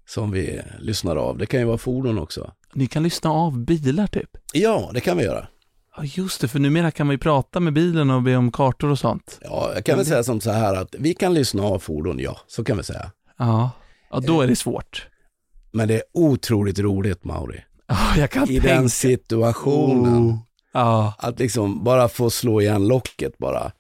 som 0.06 0.30
vi 0.30 0.60
lyssnar 0.80 1.16
av. 1.16 1.38
Det 1.38 1.46
kan 1.46 1.60
ju 1.60 1.66
vara 1.66 1.78
fordon 1.78 2.18
också. 2.18 2.52
Ni 2.74 2.86
kan 2.86 3.02
lyssna 3.02 3.30
av 3.30 3.58
bilar 3.58 4.06
typ? 4.06 4.30
Ja, 4.52 4.90
det 4.94 5.00
kan 5.00 5.16
vi 5.16 5.24
göra. 5.24 5.46
Ja 5.96 6.02
just 6.04 6.40
det, 6.40 6.48
för 6.48 6.58
numera 6.58 6.90
kan 6.90 7.06
man 7.06 7.14
ju 7.14 7.18
prata 7.18 7.60
med 7.60 7.72
bilen 7.72 8.10
och 8.10 8.22
be 8.22 8.36
om 8.36 8.52
kartor 8.52 8.90
och 8.90 8.98
sånt. 8.98 9.38
Ja, 9.42 9.70
jag 9.74 9.84
kan 9.84 9.96
väl 9.96 10.06
säga 10.06 10.22
som 10.24 10.40
så 10.40 10.50
här 10.50 10.74
att 10.74 10.94
vi 10.98 11.14
kan 11.14 11.34
lyssna 11.34 11.62
av 11.62 11.78
fordon, 11.78 12.18
ja, 12.18 12.36
så 12.46 12.64
kan 12.64 12.76
vi 12.76 12.82
säga. 12.82 13.10
Ja, 13.38 13.70
ja 14.10 14.20
då 14.20 14.40
är 14.40 14.46
det 14.46 14.56
svårt. 14.56 15.06
Men 15.72 15.88
det 15.88 15.94
är 15.94 16.02
otroligt 16.12 16.78
roligt, 16.78 17.24
Mauri. 17.24 17.60
Ja, 17.86 17.96
jag 18.16 18.30
kan 18.30 18.44
I 18.44 18.46
tänka. 18.60 18.74
den 18.74 18.90
situationen. 18.90 20.30
Oh. 20.30 20.38
Ja, 20.72 21.14
Att 21.18 21.38
liksom 21.38 21.84
bara 21.84 22.08
få 22.08 22.30
slå 22.30 22.60
igen 22.60 22.88
locket 22.88 23.38
bara. 23.38 23.72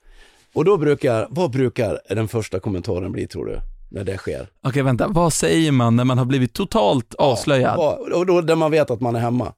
Och 0.54 0.64
då 0.64 0.76
brukar, 0.76 1.26
vad 1.30 1.50
brukar 1.50 2.00
den 2.08 2.28
första 2.28 2.60
kommentaren 2.60 3.12
bli 3.12 3.26
tror 3.26 3.46
du? 3.46 3.60
När 3.90 4.04
det 4.04 4.16
sker? 4.18 4.48
okej 4.62 4.82
vänta, 4.82 5.08
vad 5.08 5.32
säger 5.32 5.72
man 5.72 5.96
när 5.96 6.04
man 6.04 6.18
har 6.18 6.24
blivit 6.24 6.52
totalt 6.52 7.14
avslöjad? 7.14 7.74
Ja, 7.78 7.98
Och 8.14 8.26
då 8.26 8.40
där 8.40 8.56
man 8.56 8.70
vet 8.70 8.90
att 8.90 9.00
man 9.00 9.16
är 9.16 9.20
hemma. 9.20 9.52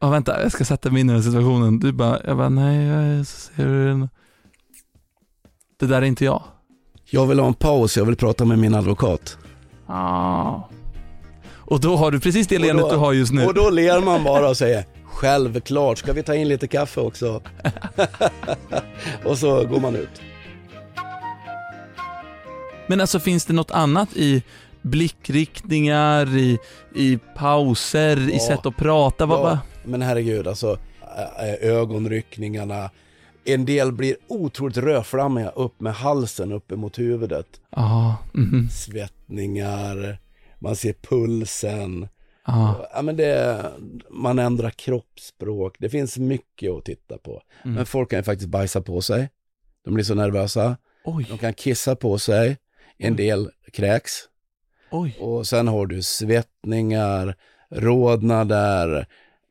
Vänta, 0.00 0.42
jag 0.42 0.52
ska 0.52 0.64
sätta 0.64 0.90
mig 0.90 1.00
in 1.00 1.10
i 1.10 1.12
den 1.12 1.22
situationen. 1.22 1.78
Du 1.78 1.92
bara, 1.92 2.20
jag 2.24 2.36
bara, 2.36 2.48
nej, 2.48 2.86
jag 2.86 3.26
ser 3.26 3.66
en... 3.66 4.08
Det 5.80 5.86
där 5.86 6.02
är 6.02 6.06
inte 6.06 6.24
jag. 6.24 6.42
Jag 7.10 7.26
vill 7.26 7.38
ha 7.40 7.46
en 7.46 7.54
paus, 7.54 7.96
jag 7.96 8.04
vill 8.04 8.16
prata 8.16 8.44
med 8.44 8.58
min 8.58 8.74
advokat. 8.74 9.38
Ja. 9.86 10.68
Och 11.50 11.80
då 11.80 11.96
har 11.96 12.10
du 12.10 12.20
precis 12.20 12.46
det 12.46 12.58
leendet 12.58 12.90
du 12.90 12.96
har 12.96 13.12
just 13.12 13.32
nu. 13.32 13.46
Och 13.46 13.54
då 13.54 13.70
ler 13.70 14.00
man 14.00 14.24
bara 14.24 14.48
och 14.48 14.56
säger 14.56 14.84
Självklart, 15.04 15.98
ska 15.98 16.12
vi 16.12 16.22
ta 16.22 16.34
in 16.34 16.48
lite 16.48 16.68
kaffe 16.68 17.00
också? 17.00 17.42
och 19.24 19.38
så 19.38 19.64
går 19.66 19.80
man 19.80 19.96
ut. 19.96 20.22
Men 22.86 23.00
alltså 23.00 23.20
finns 23.20 23.44
det 23.44 23.52
något 23.52 23.70
annat 23.70 24.16
i 24.16 24.42
blickriktningar, 24.82 26.36
i, 26.36 26.58
i 26.94 27.18
pauser, 27.36 28.28
i 28.28 28.32
Ja. 28.32 28.46
sätt 28.46 28.66
att 28.66 28.76
prata? 28.76 29.24
Ja? 29.24 29.58
Men 29.88 30.02
herregud, 30.02 30.46
alltså 30.48 30.78
ögonryckningarna. 31.60 32.90
En 33.44 33.64
del 33.64 33.92
blir 33.92 34.16
otroligt 34.28 34.76
rödflammiga 34.76 35.48
upp 35.50 35.80
med 35.80 35.94
halsen 35.94 36.52
uppe 36.52 36.76
mot 36.76 36.98
huvudet. 36.98 37.46
Ja, 37.70 38.16
mhm, 38.34 38.68
Svettningar, 38.70 40.18
man 40.58 40.76
ser 40.76 40.92
pulsen. 40.92 42.08
ja. 42.46 42.88
Ja, 42.94 43.02
men 43.02 43.16
det, 43.16 43.64
man 44.10 44.38
ändrar 44.38 44.70
kroppsspråk. 44.70 45.76
Det 45.78 45.88
finns 45.90 46.18
mycket 46.18 46.70
att 46.72 46.84
titta 46.84 47.18
på. 47.18 47.42
Mm. 47.64 47.74
Men 47.74 47.86
folk 47.86 48.10
kan 48.10 48.18
ju 48.18 48.22
faktiskt 48.22 48.50
bajsa 48.50 48.80
på 48.80 49.00
sig. 49.02 49.28
De 49.84 49.94
blir 49.94 50.04
så 50.04 50.14
nervösa. 50.14 50.76
Oj, 51.04 51.26
De 51.28 51.38
kan 51.38 51.54
kissa 51.54 51.96
på 51.96 52.18
sig. 52.18 52.56
En 52.98 53.16
del 53.16 53.50
kräks. 53.72 54.12
oj. 54.90 55.16
Och 55.20 55.46
sen 55.46 55.68
har 55.68 55.86
du 55.86 56.02
svettningar, 56.02 57.34
rodnader, 57.70 59.06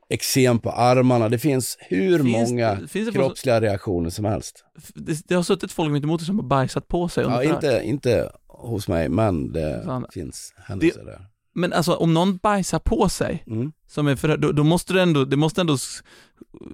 eksem 0.10 0.60
på 0.60 0.72
armarna. 0.72 1.30
Det 1.30 1.38
finns 1.40 1.78
hur 1.80 2.24
Finns 2.24 2.50
många 2.52 2.80
finns 2.88 3.10
kroppsliga 3.16 3.62
reaktioner 3.62 4.10
som 4.10 4.26
helst. 4.26 4.64
Det, 4.96 5.28
det 5.28 5.36
har 5.36 5.44
suttit 5.44 5.72
folk 5.72 5.92
mitt 5.92 6.04
emot 6.04 6.22
som 6.22 6.40
har 6.40 6.46
bajsat 6.48 6.88
på 6.88 7.10
sig 7.10 7.24
Ja, 7.24 7.44
inte, 7.44 7.82
inte 7.84 8.32
hos 8.48 8.88
mig, 8.88 9.10
men 9.10 9.52
det 9.54 9.82
Fan. 9.86 10.06
finns 10.14 10.54
händelser 10.68 11.04
där. 11.06 11.22
Men 11.56 11.74
alltså 11.74 11.94
om 11.96 12.14
någon 12.14 12.38
bajsar 12.38 12.80
på 12.80 13.10
sig, 13.10 13.44
Mm. 13.48 13.72
som 13.88 14.08
är 14.08 14.16
förhör, 14.16 14.38
då, 14.38 14.52
då 14.52 14.64
måste 14.64 14.94
det 14.94 15.02
ändå, 15.02 15.26
det 15.26 15.38
måste 15.38 15.62
ändå, 15.62 15.78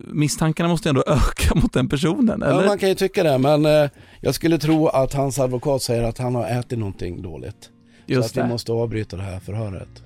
misstankarna 0.08 0.70
måste 0.70 0.90
ändå 0.90 1.02
öka 1.08 1.56
mot 1.56 1.74
den 1.74 1.90
personen, 1.90 2.44
eller? 2.44 2.62
Ja, 2.62 2.68
man 2.68 2.78
kan 2.78 2.90
ju 2.90 2.96
tycka 2.96 3.24
det, 3.24 3.38
men 3.38 3.66
eh, 3.66 3.90
jag 4.22 4.36
skulle 4.36 4.58
tro 4.58 4.88
att 4.88 5.14
hans 5.14 5.40
advokat 5.40 5.82
säger 5.82 6.04
att 6.04 6.18
han 6.18 6.36
har 6.36 6.48
ätit 6.48 6.80
någonting 6.80 7.22
dåligt. 7.22 7.64
så 7.64 7.70
Just 8.14 8.30
att 8.30 8.38
vi 8.38 8.42
det. 8.42 8.48
måste 8.48 8.72
avbryta 8.72 9.18
det 9.18 9.24
här 9.24 9.40
förhöret. 9.40 10.03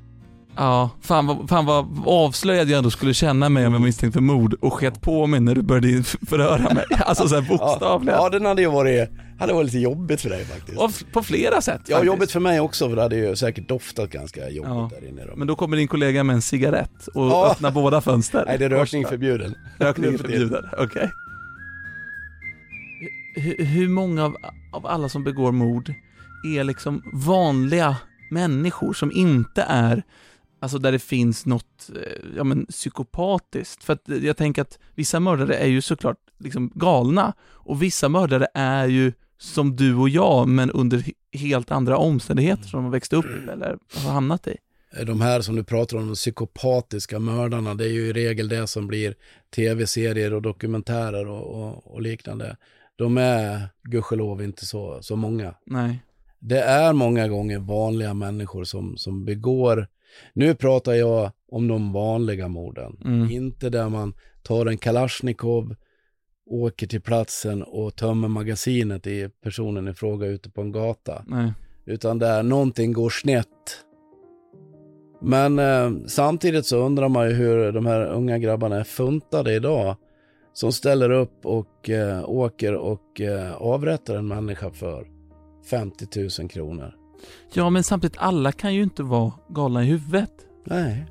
Ja, 0.58 0.89
fan 1.02 1.28
vad, 1.28 1.50
fan 1.50 1.65
vad 1.65 1.86
avslöjad 2.06 2.70
jag 2.70 2.78
ändå 2.78 2.89
skulle 2.89 3.13
känna 3.13 3.50
mig 3.50 3.67
om 3.67 3.74
jag 3.74 3.80
var 3.80 3.86
misstänkt 3.86 4.13
för 4.13 4.22
mord 4.22 4.54
och 4.62 4.74
sket 4.74 5.02
på 5.02 5.28
mig 5.28 5.39
när 5.39 5.56
du 5.56 5.62
började 5.62 6.04
förhöra 6.28 6.74
mig. 6.74 6.86
Alltså 7.00 7.28
såhär 7.28 7.41
bokstavligen. 7.41 8.20
ja, 8.20 8.30
den 8.30 8.46
hade 8.46 8.62
ju 8.62 8.67
varit, 8.70 9.10
hade 9.39 9.54
varit 9.54 9.65
lite 9.65 9.80
jobbigt 9.80 10.22
för 10.22 10.30
dig 10.30 10.46
faktiskt. 10.46 10.78
Och 10.78 10.91
på 11.13 11.24
flera 11.24 11.62
sätt 11.62 11.82
Ja, 11.86 11.96
faktiskt. 11.96 12.08
jobbigt 12.13 12.32
för 12.32 12.39
mig 12.39 12.60
också, 12.60 12.89
för 12.89 12.96
det 12.96 13.02
hade 13.02 13.15
ju 13.15 13.36
säkert 13.36 13.67
doftat 13.70 14.10
ganska 14.10 14.50
jobbigt 14.50 14.72
Ja. 14.72 14.89
där 15.02 15.08
inne 15.10 15.22
rummet. 15.22 15.38
Men 15.38 15.48
då 15.48 15.56
kommer 15.56 15.78
din 15.78 15.88
kollega 15.88 16.24
med 16.24 16.34
en 16.34 16.41
cigarett 16.41 17.08
och 17.13 17.26
Ja. 17.28 17.52
öppnar 17.52 17.72
båda 17.72 18.02
fönster. 18.02 18.43
Nej, 18.48 18.58
det 18.58 18.65
är 18.65 18.70
rökning 18.70 19.06
förbjuden. 19.06 19.56
Rökning 19.80 20.17
förbjuden, 20.17 20.65
okej. 20.78 21.12
Hur, 23.36 23.65
hur 23.65 23.89
många 23.89 24.26
av, 24.26 24.36
av 24.74 24.88
alla 24.88 25.10
som 25.10 25.24
begår 25.24 25.52
mord 25.52 25.93
är 26.58 26.63
liksom 26.63 27.02
vanliga 27.13 27.96
människor 28.32 28.93
som 28.93 29.12
inte 29.12 29.62
är, 29.67 30.04
alltså 30.60 30.78
där 30.78 30.91
det 30.91 31.00
finns 31.00 31.46
något, 31.46 31.89
eh, 31.96 32.12
ja 32.38 32.43
men 32.43 32.65
psykopatiskt? 32.65 33.84
För 33.84 33.93
att 33.93 34.02
jag 34.24 34.38
tänker 34.38 34.62
att 34.62 34.80
vissa 34.96 35.20
mördare 35.20 35.56
är 35.56 35.67
ju 35.67 35.82
såklart 35.82 36.17
liksom 36.39 36.72
galna 36.76 37.34
och 37.43 37.84
vissa 37.84 38.10
mördare 38.10 38.48
är 38.54 38.88
ju 38.88 39.13
som 39.38 39.76
du 39.76 39.96
och 39.96 40.10
jag 40.10 40.48
men 40.48 40.72
under 40.72 40.98
he- 40.98 41.13
helt 41.32 41.72
andra 41.72 41.98
omständigheter 41.98 42.63
som 42.63 42.78
de 42.78 42.84
har 42.86 42.91
växt 42.91 43.13
upp 43.13 43.26
i 43.26 43.50
eller 43.52 43.78
har 43.96 44.12
hamnat 44.12 44.48
i. 44.48 44.58
De 45.06 45.22
här 45.22 45.41
som 45.41 45.56
du 45.56 45.63
pratar 45.63 45.98
om, 45.98 46.06
de 46.08 46.15
psykopatiska 46.15 47.20
mördarna, 47.20 47.76
det 47.76 47.84
är 47.86 47.89
ju 47.89 48.08
i 48.08 48.13
regel 48.13 48.50
det 48.50 48.67
som 48.67 48.88
blir 48.88 49.15
tv-serier 49.56 50.34
och 50.34 50.41
dokumentärer 50.41 51.28
och, 51.28 51.63
och, 51.63 51.93
och 51.93 52.02
liknande. 52.02 52.58
De 52.96 53.17
är 53.17 53.70
gudskelov 53.84 54.43
inte 54.43 54.65
så, 54.65 54.98
så 55.02 55.15
många. 55.15 55.54
Nej. 55.65 56.04
Det 56.39 56.62
är 56.62 56.93
många 56.93 57.28
gånger 57.28 57.60
vanliga 57.60 58.13
människor 58.13 58.63
som, 58.63 58.98
som 58.98 59.26
begår, 59.26 59.88
nu 60.34 60.56
pratar 60.56 60.93
jag 60.93 61.32
om 61.52 61.67
de 61.67 61.93
vanliga 61.93 62.48
morden, 62.48 62.98
Mm. 63.06 63.32
inte 63.32 63.70
där 63.70 63.89
man 63.89 64.13
tar 64.43 64.65
en 64.65 64.78
Kalashnikov, 64.78 65.76
åker 66.50 66.88
till 66.88 67.02
platsen 67.02 67.63
och 67.63 67.96
tömmer 67.96 68.28
magasinet 68.28 69.08
i 69.08 69.30
personen 69.43 69.88
i 69.88 69.93
fråga 69.93 70.28
ute 70.28 70.50
på 70.50 70.62
en 70.62 70.72
gata 70.72 71.24
Nej. 71.28 71.52
utan 71.86 72.20
där 72.20 72.43
någonting 72.43 72.93
går 72.93 73.10
snett. 73.10 73.84
Men 75.22 75.60
eh, 75.60 75.91
samtidigt 76.08 76.65
så 76.65 76.78
undrar 76.78 77.10
man 77.10 77.30
ju 77.30 77.34
hur 77.36 77.72
de 77.72 77.86
här 77.86 78.06
unga 78.06 78.38
grabbarna 78.38 78.76
är 78.80 78.84
funtade 78.84 79.54
idag. 79.54 79.96
Som 80.54 80.72
ställer 80.72 81.10
upp 81.10 81.46
och 81.46 81.89
eh, 81.89 82.30
åker 82.30 82.74
och 82.76 83.22
eh, 83.22 83.54
avrättar 83.54 84.15
en 84.15 84.28
människa 84.28 84.72
för 84.72 85.08
50 85.70 86.41
000 86.41 86.50
kronor. 86.50 86.96
Ja, 87.53 87.69
men 87.69 87.84
samtidigt, 87.84 88.17
alla 88.19 88.51
kan 88.51 88.73
ju 88.75 88.84
inte 88.84 89.03
vara 89.03 89.32
galna 89.49 89.84
i 89.84 89.86
huvudet. 89.86 90.32
Nej. 90.65 91.06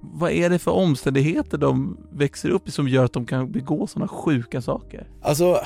Vad 0.00 0.30
är 0.32 0.50
det 0.50 0.58
för 0.58 0.70
omständigheter 0.70 1.58
de 1.58 1.96
växer 2.12 2.50
upp 2.50 2.68
i 2.68 2.70
som 2.70 2.88
gör 2.88 3.04
att 3.04 3.12
de 3.12 3.26
kan 3.26 3.52
begå 3.52 3.86
sådana 3.86 4.08
sjuka 4.08 4.62
saker? 4.62 5.06
Alltså, 5.22 5.60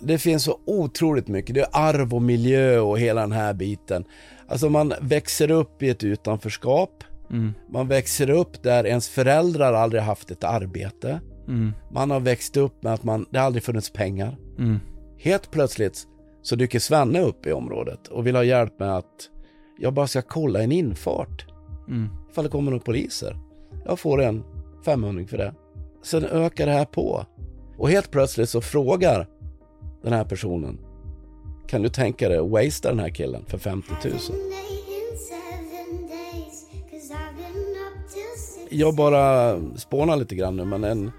det 0.00 0.18
finns 0.18 0.44
så 0.44 0.58
otroligt 0.66 1.28
mycket. 1.28 1.54
Det 1.54 1.60
är 1.60 1.68
arv 1.72 2.14
och 2.14 2.22
miljö 2.22 2.78
och 2.80 2.98
hela 2.98 3.20
den 3.20 3.32
här 3.32 3.54
biten. 3.54 4.04
Alltså 4.48 4.68
man 4.70 4.92
växer 5.00 5.50
upp 5.50 5.82
i 5.82 5.88
ett 5.88 6.04
utanförskap. 6.04 7.04
Mm, 7.30 7.54
Man 7.70 7.88
växer 7.88 8.30
upp 8.30 8.62
där 8.62 8.86
ens 8.86 9.08
föräldrar 9.08 9.72
aldrig 9.72 10.02
haft 10.02 10.30
ett 10.30 10.44
arbete. 10.44 11.20
mm, 11.48 11.72
Man 11.92 12.10
har 12.10 12.20
växt 12.20 12.56
upp 12.56 12.82
med 12.82 12.94
att 12.94 13.04
man, 13.04 13.26
det 13.30 13.38
aldrig 13.38 13.62
funnits 13.64 13.90
pengar. 13.92 14.36
mm. 14.58 14.80
Helt 15.18 15.50
plötsligt 15.50 16.06
så 16.46 16.56
dyker 16.56 16.78
Svenne 16.78 17.20
upp 17.20 17.46
i 17.46 17.52
området 17.52 18.08
och 18.08 18.26
vill 18.26 18.36
ha 18.36 18.44
hjälp 18.44 18.78
med 18.78 18.96
att 18.96 19.30
jag 19.78 19.94
bara 19.94 20.06
ska 20.06 20.22
kolla 20.22 20.62
en 20.62 20.72
infart. 20.72 21.46
Mm. 21.88 22.08
Ifall 22.30 22.44
det 22.44 22.50
kommer 22.50 22.70
några 22.70 22.84
poliser. 22.84 23.38
Jag 23.84 23.98
får 23.98 24.22
en 24.22 24.44
500 24.84 25.26
för 25.26 25.38
det. 25.38 25.54
Sen 26.02 26.24
ökar 26.24 26.66
det 26.66 26.72
här 26.72 26.84
på. 26.84 27.26
Och 27.78 27.90
helt 27.90 28.10
plötsligt 28.10 28.48
så 28.48 28.60
frågar 28.60 29.28
den 30.02 30.12
här 30.12 30.24
personen 30.24 30.78
Kan 31.66 31.82
du 31.82 31.88
tänka 31.88 32.28
dig 32.28 32.38
att 32.38 32.50
wastea 32.50 32.90
den 32.90 33.00
här 33.00 33.10
killen 33.10 33.44
för 33.46 33.58
50 33.58 33.92
000? 34.04 34.18
Jag 38.70 38.94
bara 38.94 39.56
spånar 39.76 40.16
lite 40.16 40.34
grann 40.34 40.56
nu 40.56 40.64
men 40.64 40.84
en, 40.84 41.12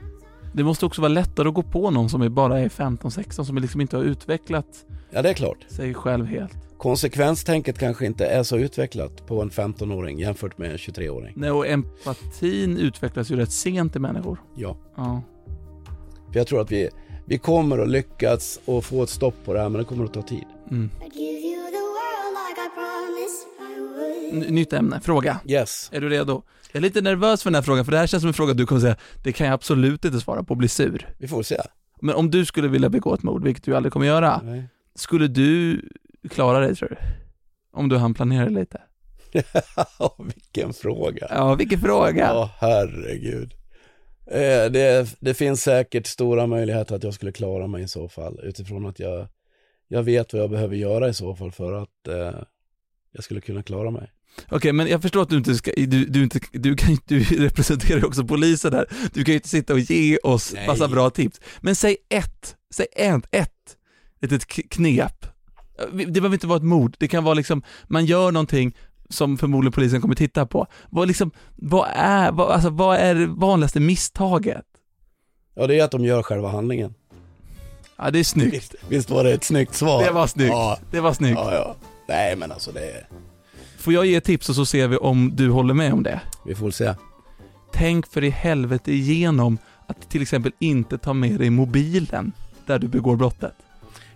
Det 0.53 0.63
måste 0.63 0.86
också 0.86 1.01
vara 1.01 1.10
lättare 1.10 1.47
att 1.47 1.53
gå 1.53 1.63
på 1.63 1.91
någon 1.91 2.10
som 2.10 2.21
är 2.21 2.29
bara 2.29 2.60
är 2.60 2.69
15-16, 2.69 3.43
som 3.43 3.57
liksom 3.57 3.81
inte 3.81 3.97
har 3.97 4.03
utvecklat 4.03 4.86
ja 5.10 5.21
det 5.21 5.29
är 5.29 5.33
klart. 5.33 5.65
sig 5.67 5.93
själv 5.93 6.25
helt. 6.25 6.57
Konsekvenstänket 6.77 7.79
kanske 7.79 8.05
inte 8.05 8.25
är 8.25 8.43
så 8.43 8.57
utvecklat 8.57 9.27
på 9.27 9.41
en 9.41 9.49
15-åring 9.49 10.19
jämfört 10.19 10.57
med 10.57 10.71
en 10.71 10.77
23-åring. 10.77 11.33
Nej, 11.36 11.51
och 11.51 11.67
empatin 11.67 12.77
utvecklas 12.77 13.31
ju 13.31 13.36
rätt 13.36 13.51
sent 13.51 13.95
i 13.95 13.99
människor. 13.99 14.41
Ja. 14.55 14.77
Ja. 14.95 15.21
För 16.31 16.39
jag 16.39 16.47
tror 16.47 16.62
att 16.62 16.71
vi, 16.71 16.89
vi 17.25 17.38
kommer 17.38 17.77
att 17.79 17.89
lyckas 17.89 18.60
och 18.65 18.86
få 18.86 19.03
ett 19.03 19.10
stopp 19.10 19.36
på 19.45 19.53
det 19.53 19.60
här 19.60 19.69
men 19.69 19.79
det 19.79 19.86
kommer 19.86 20.05
att 20.05 20.13
ta 20.13 20.21
tid. 20.21 20.45
Mm. 20.71 20.89
Nytt 24.31 24.73
ämne, 24.73 24.99
fråga. 25.01 25.39
Yes. 25.45 25.89
Är 25.93 26.01
du 26.01 26.10
redo? 26.10 26.43
Jag 26.77 26.83
är 26.83 26.87
lite 26.87 27.01
nervös 27.01 27.43
för 27.43 27.49
den 27.49 27.55
här 27.55 27.61
frågan, 27.61 27.85
för 27.85 27.91
det 27.91 27.97
här 27.97 28.07
känns 28.07 28.21
som 28.21 28.27
en 28.27 28.33
fråga 28.33 28.53
du 28.53 28.65
kommer 28.65 28.81
säga, 28.81 28.95
det 29.23 29.31
kan 29.31 29.47
jag 29.47 29.53
absolut 29.53 30.05
inte 30.05 30.19
svara 30.19 30.43
på 30.43 30.49
och 30.51 30.57
bli 30.57 30.67
sur. 30.67 31.09
Vi 31.17 31.27
får 31.27 31.43
se. 31.43 31.61
Men 32.01 32.15
om 32.15 32.31
du 32.31 32.45
skulle 32.45 32.67
vilja 32.67 32.89
begå 32.89 33.13
ett 33.13 33.23
mord, 33.23 33.43
vilket 33.43 33.63
du 33.63 33.75
aldrig 33.75 33.93
kommer 33.93 34.05
göra, 34.05 34.41
Nej. 34.43 34.63
skulle 34.95 35.27
du 35.27 35.81
klara 36.29 36.59
dig 36.59 36.75
tror 36.75 36.89
du? 36.89 36.95
Om 37.73 37.89
du 37.89 37.97
hann 37.97 38.13
planera 38.13 38.49
lite? 38.49 38.81
Vilken 40.19 40.73
fråga. 40.73 41.27
Ja, 41.29 41.55
vilken 41.55 41.79
fråga! 41.79 42.27
Ja, 42.27 42.51
herregud. 42.59 43.53
Eh, 44.31 44.71
det, 44.71 45.15
det 45.19 45.33
finns 45.33 45.61
säkert 45.61 46.07
stora 46.07 46.47
möjligheter 46.47 46.95
att 46.95 47.03
jag 47.03 47.13
skulle 47.13 47.31
klara 47.31 47.67
mig 47.67 47.83
i 47.83 47.87
så 47.87 48.09
fall, 48.09 48.39
utifrån 48.43 48.85
att 48.85 48.99
jag, 48.99 49.27
jag 49.87 50.03
vet 50.03 50.33
vad 50.33 50.41
jag 50.41 50.49
behöver 50.49 50.75
göra 50.75 51.09
i 51.09 51.13
så 51.13 51.35
fall 51.35 51.51
för 51.51 51.73
att 51.73 52.07
eh, 52.07 52.41
jag 53.17 53.23
skulle 53.23 53.41
kunna 53.41 53.63
klara 53.63 53.91
mig. 53.91 54.12
Okej, 54.49 54.73
men 54.73 54.88
jag 54.88 55.01
förstår 55.01 55.21
att 55.21 55.30
du 55.30 55.38
inte 55.38 55.56
ska, 55.56 55.71
du, 55.77 56.06
du, 56.06 56.23
inte, 56.23 56.39
du, 56.51 56.75
kan, 56.75 56.97
du 57.06 57.19
representerar 57.23 57.99
ju 57.99 58.06
också 58.06 58.23
polisen 58.23 58.73
här. 58.73 58.86
Du 59.13 59.23
kan 59.23 59.32
ju 59.32 59.36
inte 59.36 59.49
sitta 59.49 59.73
och 59.73 59.80
ge 59.80 60.17
oss 60.23 60.53
Nej. 60.53 60.67
massa 60.67 60.88
bra 60.88 61.10
tips. 61.10 61.41
Men 61.62 61.75
säg 61.75 61.97
ett, 62.10 62.56
säg 62.73 62.86
ett, 62.95 63.27
ett 63.32 63.77
litet 64.21 64.47
knep. 64.47 65.25
Det 65.93 66.06
behöver 66.06 66.34
inte 66.34 66.47
vara 66.47 66.58
ett 66.58 66.63
mord, 66.63 66.95
det 66.99 67.08
kan 67.08 67.23
vara 67.23 67.34
liksom, 67.34 67.63
man 67.88 68.06
gör 68.06 68.32
någonting 68.32 68.75
som 69.10 69.38
förmodligen 69.38 69.71
polisen 69.71 70.01
kommer 70.01 70.15
titta 70.15 70.45
på. 70.45 70.67
Vad, 70.89 71.08
liksom, 71.08 71.32
vad, 71.56 71.88
är, 71.95 72.32
vad, 72.32 72.51
alltså, 72.51 72.69
vad 72.69 72.97
är 72.97 73.15
det 73.15 73.25
vanligaste 73.27 73.80
misstaget? 73.80 74.65
Ja, 75.56 75.67
det 75.67 75.80
är 75.80 75.84
att 75.84 75.91
de 75.91 76.06
gör 76.06 76.23
själva 76.23 76.49
handlingen. 76.49 76.93
Ja, 77.97 78.12
det 78.12 78.19
är 78.19 78.23
snyggt. 78.23 78.53
Visst, 78.53 78.75
visst 78.89 79.10
var 79.10 79.23
det 79.23 79.34
ett 79.34 79.43
snyggt 79.43 79.73
svar? 79.75 80.03
Det 80.03 80.12
var 80.12 80.27
snyggt. 80.27 80.49
Ja, 80.51 80.80
Det 80.91 80.99
var 80.99 81.13
snyggt. 81.13 81.38
ja, 81.39 81.53
ja. 81.53 81.75
Nej, 82.07 82.35
men 82.35 82.51
alltså 82.51 82.71
det 82.71 82.91
är... 82.91 83.07
Får 83.77 83.93
jag 83.93 84.05
ge 84.05 84.15
ett 84.15 84.23
tips 84.23 84.49
och 84.49 84.55
så 84.55 84.65
ser 84.65 84.87
vi 84.87 84.97
om 84.97 85.31
du 85.35 85.49
håller 85.49 85.73
med 85.73 85.93
om 85.93 86.03
det? 86.03 86.21
Vi 86.45 86.55
får 86.55 86.71
se. 86.71 86.93
Tänk 87.73 88.07
för 88.07 88.23
i 88.23 88.29
helvete 88.29 88.91
igenom 88.91 89.57
att 89.87 90.09
till 90.09 90.21
exempel 90.21 90.51
inte 90.59 90.97
ta 90.97 91.13
med 91.13 91.39
dig 91.39 91.49
mobilen 91.49 92.31
där 92.65 92.79
du 92.79 92.87
begår 92.87 93.15
brottet. 93.15 93.53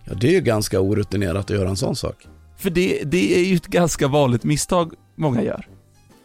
Ja, 0.04 0.14
det 0.14 0.28
är 0.28 0.32
ju 0.32 0.40
ganska 0.40 0.80
orutinerat 0.80 1.36
att 1.36 1.50
göra 1.50 1.68
en 1.68 1.76
sån 1.76 1.96
sak. 1.96 2.26
För 2.56 2.70
det, 2.70 3.02
det 3.04 3.38
är 3.40 3.44
ju 3.44 3.56
ett 3.56 3.66
ganska 3.66 4.08
vanligt 4.08 4.44
misstag 4.44 4.92
många 5.14 5.42
gör. 5.42 5.68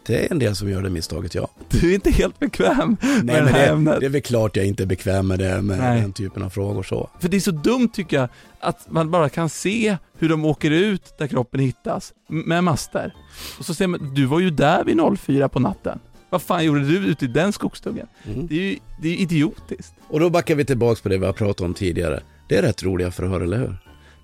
Det 0.08 0.26
är 0.26 0.32
en 0.32 0.38
del 0.38 0.56
som 0.56 0.70
gör 0.70 0.82
det 0.82 0.90
misstaget, 0.90 1.34
ja. 1.34 1.48
Du 1.68 1.90
är 1.90 1.94
inte 1.94 2.10
helt 2.10 2.38
bekväm 2.38 2.96
med 3.00 3.24
Nej, 3.24 3.40
det 3.40 3.48
här 3.48 3.52
det, 3.52 3.66
ämnet. 3.66 4.00
det 4.00 4.06
är 4.06 4.10
väl 4.10 4.22
klart 4.22 4.56
jag 4.56 4.66
inte 4.66 4.82
är 4.82 4.86
bekväm 4.86 5.26
med 5.26 5.38
det, 5.38 5.62
med 5.62 5.78
Nej. 5.78 6.00
den 6.00 6.12
typen 6.12 6.42
av 6.42 6.50
frågor 6.50 6.82
så. 6.82 7.10
För 7.20 7.28
det 7.28 7.36
är 7.36 7.40
så 7.40 7.50
dumt 7.50 7.88
tycker 7.92 8.16
jag, 8.16 8.28
att 8.60 8.90
man 8.90 9.10
bara 9.10 9.28
kan 9.28 9.48
se 9.48 9.96
hur 10.18 10.28
de 10.28 10.44
åker 10.44 10.70
ut 10.70 11.18
där 11.18 11.26
kroppen 11.26 11.60
hittas, 11.60 12.12
med 12.28 12.64
master. 12.64 13.14
Och 13.58 13.64
så 13.64 13.74
ser 13.74 13.86
man, 13.86 14.14
du 14.14 14.24
var 14.24 14.40
ju 14.40 14.50
där 14.50 14.84
vid 14.84 15.18
04 15.18 15.48
på 15.48 15.60
natten. 15.60 15.98
Vad 16.30 16.42
fan 16.42 16.64
gjorde 16.64 16.80
du 16.80 16.96
ute 16.96 17.24
i 17.24 17.28
den 17.28 17.52
skogsdungen? 17.52 18.06
Mm. 18.24 18.46
Det 18.46 18.54
är 18.54 18.62
ju 18.62 18.78
det 19.02 19.08
är 19.08 19.16
idiotiskt. 19.16 19.94
Och 20.08 20.20
då 20.20 20.30
backar 20.30 20.54
vi 20.54 20.64
tillbaks 20.64 21.00
på 21.00 21.08
det 21.08 21.18
vi 21.18 21.26
har 21.26 21.32
pratat 21.32 21.60
om 21.60 21.74
tidigare. 21.74 22.20
Det 22.48 22.56
är 22.56 22.62
rätt 22.62 22.82
roliga 22.82 23.10
förhör, 23.10 23.40
eller 23.40 23.58
hur? 23.58 23.76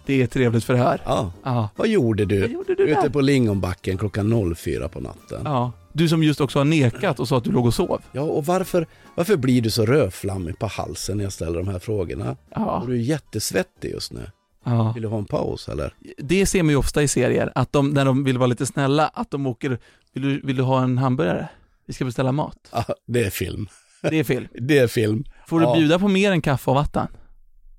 Det 0.06 0.22
är 0.22 0.26
trevligt 0.26 0.64
förhör. 0.64 1.00
Ja. 1.04 1.32
Ja. 1.42 1.68
Vad 1.76 1.88
gjorde 1.88 2.22
Vad 2.24 2.28
du 2.28 2.46
gjorde 2.46 2.74
du 2.74 2.82
ute 2.84 3.00
där? 3.02 3.08
på 3.08 3.20
Lingonbacken 3.20 3.98
klockan 3.98 4.54
04 4.56 4.88
på 4.88 5.00
natten? 5.00 5.40
Ja. 5.44 5.50
Ja. 5.50 5.72
Du 5.92 6.08
som 6.08 6.22
just 6.22 6.40
också 6.40 6.58
har 6.60 6.64
nekat 6.64 7.20
och 7.20 7.28
sa 7.28 7.38
att 7.38 7.44
du 7.44 7.50
låg 7.52 7.66
och 7.66 7.74
sov. 7.74 8.00
och 8.18 8.46
varför, 8.46 8.86
varför 9.14 9.36
blir 9.36 9.62
du 9.62 9.70
så 9.70 9.86
rödflammig 9.86 10.58
på 10.58 10.66
halsen 10.66 11.16
när 11.16 11.24
jag 11.24 11.32
ställer 11.32 11.58
de 11.58 11.68
här 11.68 11.78
frågorna? 11.78 12.36
Ja. 12.50 12.80
Och 12.80 12.86
du 12.88 12.92
är 12.94 12.98
jättesvettig 12.98 13.90
just 13.90 14.12
nu. 14.12 14.30
ja. 14.64 14.92
Vill 14.92 15.02
du 15.02 15.08
ha 15.08 15.18
en 15.18 15.24
paus 15.24 15.68
eller? 15.68 15.94
Det 16.18 16.46
ser 16.46 16.62
man 16.62 16.70
ju 16.70 16.76
ofta 16.76 17.02
i 17.02 17.08
serier, 17.08 17.52
att 17.54 17.72
de, 17.72 17.90
när 17.90 18.04
de 18.04 18.24
vill 18.24 18.38
vara 18.38 18.46
lite 18.46 18.66
snälla, 18.66 19.06
att 19.14 19.30
de 19.30 19.46
åker, 19.46 19.78
vill 20.12 20.22
du, 20.22 20.40
vill 20.44 20.56
du 20.56 20.62
ha 20.62 20.82
en 20.82 20.98
hamburgare? 20.98 21.48
Vi 21.86 21.92
ska 21.94 22.04
beställa 22.04 22.32
mat. 22.32 22.56
Ja, 22.72 22.84
det 23.06 23.24
är 23.24 23.30
film. 23.30 23.68
Det 24.02 24.18
är 24.18 24.24
fel. 24.24 24.48
Det 24.60 24.78
är 24.78 24.86
film. 24.86 25.24
Får 25.46 25.60
du 25.60 25.66
Ja. 25.66 25.74
bjuda 25.76 25.98
på 25.98 26.08
mer 26.08 26.32
än 26.32 26.42
kaffe 26.42 26.70
och 26.70 26.74
vatten? 26.76 27.06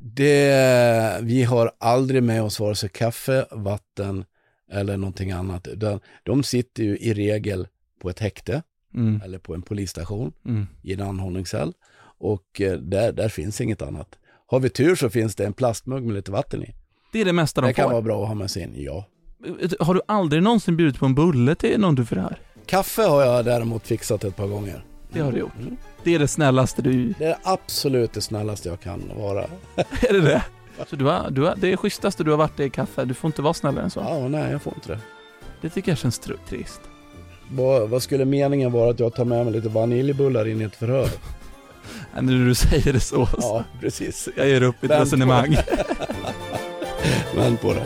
Det, 0.08 1.20
vi 1.22 1.44
har 1.44 1.72
aldrig 1.80 2.24
med 2.24 2.44
oss 2.44 2.60
vare 2.60 2.76
sig 2.76 2.90
kaffe, 2.90 3.46
vatten 3.52 4.26
eller 4.72 4.98
någonting 4.98 5.32
annat. 5.32 5.68
De 6.24 6.44
sitter 6.44 6.84
ju 6.84 6.98
i 6.98 7.14
regel 7.14 7.68
på 8.02 8.10
ett 8.10 8.20
häkte 8.20 8.62
Mm. 8.96 9.22
eller 9.26 9.38
på 9.40 9.54
en 9.54 9.62
polisstation 9.62 10.32
Mm. 10.46 10.68
i 10.82 10.94
en 10.94 11.02
anhållningscell 11.02 11.74
och 12.20 12.62
eh, 12.62 12.74
där, 12.74 13.12
där 13.12 13.30
finns 13.30 13.62
inget 13.62 13.82
annat. 13.82 14.08
Har 14.48 14.60
vi 14.60 14.70
tur 14.70 14.96
så 14.96 15.10
finns 15.10 15.36
det 15.36 15.46
en 15.46 15.54
plastmugg 15.54 16.04
med 16.04 16.16
lite 16.16 16.32
vatten 16.32 16.64
i. 16.64 16.76
Det 17.14 17.22
är 17.22 17.26
det 17.26 17.34
mesta 17.34 17.62
de 17.62 17.68
Det 17.68 17.74
kan 17.74 17.84
får. 17.86 17.92
vara 17.92 18.02
bra 18.02 18.22
att 18.22 18.28
ha 18.28 18.36
med 18.36 18.52
sig 18.52 18.64
in, 18.64 18.74
ja. 18.76 19.06
Har 19.80 19.94
du 19.94 20.02
aldrig 20.08 20.44
någonsin 20.44 20.78
bjudit 20.78 21.00
på 21.00 21.06
en 21.06 21.16
bulle 21.16 21.56
till 21.56 21.80
någon 21.80 21.96
du 21.96 22.06
förhör? 22.06 22.40
Kaffe 22.66 23.02
har 23.02 23.22
jag 23.24 23.46
däremot 23.46 23.88
fixat 23.88 24.24
ett 24.24 24.36
par 24.36 24.48
gånger. 24.48 24.86
Det 25.16 25.24
har 25.26 25.32
du 25.32 25.40
gjort. 25.40 25.56
Mm. 25.60 25.78
Det 26.04 26.16
är 26.16 26.20
det 26.20 26.28
snällaste 26.28 26.82
du... 26.82 27.14
Det 27.20 27.26
är 27.26 27.38
absolut 27.44 28.14
det 28.14 28.22
snällaste 28.22 28.70
jag 28.70 28.80
kan 28.80 29.12
vara. 29.18 29.42
Är 30.02 30.14
det 30.14 30.22
det? 30.22 30.44
Så 30.90 30.96
du 30.96 31.06
har, 31.06 31.30
du 31.32 31.42
har, 31.42 31.56
det 31.56 31.72
är 31.72 31.78
schysstaste 31.78 32.24
du 32.24 32.32
har 32.32 32.38
varit 32.38 32.60
i 32.60 32.70
kaffe. 32.70 33.06
Du 33.06 33.14
får 33.14 33.28
inte 33.28 33.42
vara 33.42 33.54
snällare 33.54 33.84
än 33.84 33.90
så. 33.90 34.00
Ja, 34.00 34.28
nej 34.28 34.52
jag 34.52 34.62
får 34.62 34.74
inte 34.74 34.88
det. 34.88 35.00
Det 35.62 35.70
tycker 35.70 35.92
jag 35.92 35.98
känns 35.98 36.22
tr- 36.22 36.38
trist. 36.50 36.82
Vad, 37.52 37.90
vad 37.90 38.04
skulle 38.04 38.26
meningen 38.26 38.72
vara 38.72 38.90
att 38.92 39.00
jag 39.00 39.14
tar 39.14 39.26
med 39.26 39.46
mig 39.46 39.54
lite 39.54 39.70
vaniljbullar 39.70 40.48
in 40.48 40.62
i 40.62 40.64
ett 40.64 40.76
förhör? 40.76 41.04
Äh, 42.16 42.22
När 42.22 42.46
du 42.48 42.56
säger 42.56 42.94
det 42.94 43.00
så, 43.00 43.26
så. 43.26 43.38
Ja, 43.40 43.64
precis. 43.82 44.30
Jag 44.38 44.48
ger 44.48 44.64
upp 44.64 44.76
mitt 44.82 44.92
Vänd 44.92 45.02
resonemang. 45.04 45.56
Vänd 47.36 47.62
på 47.62 47.74
det. 47.74 47.86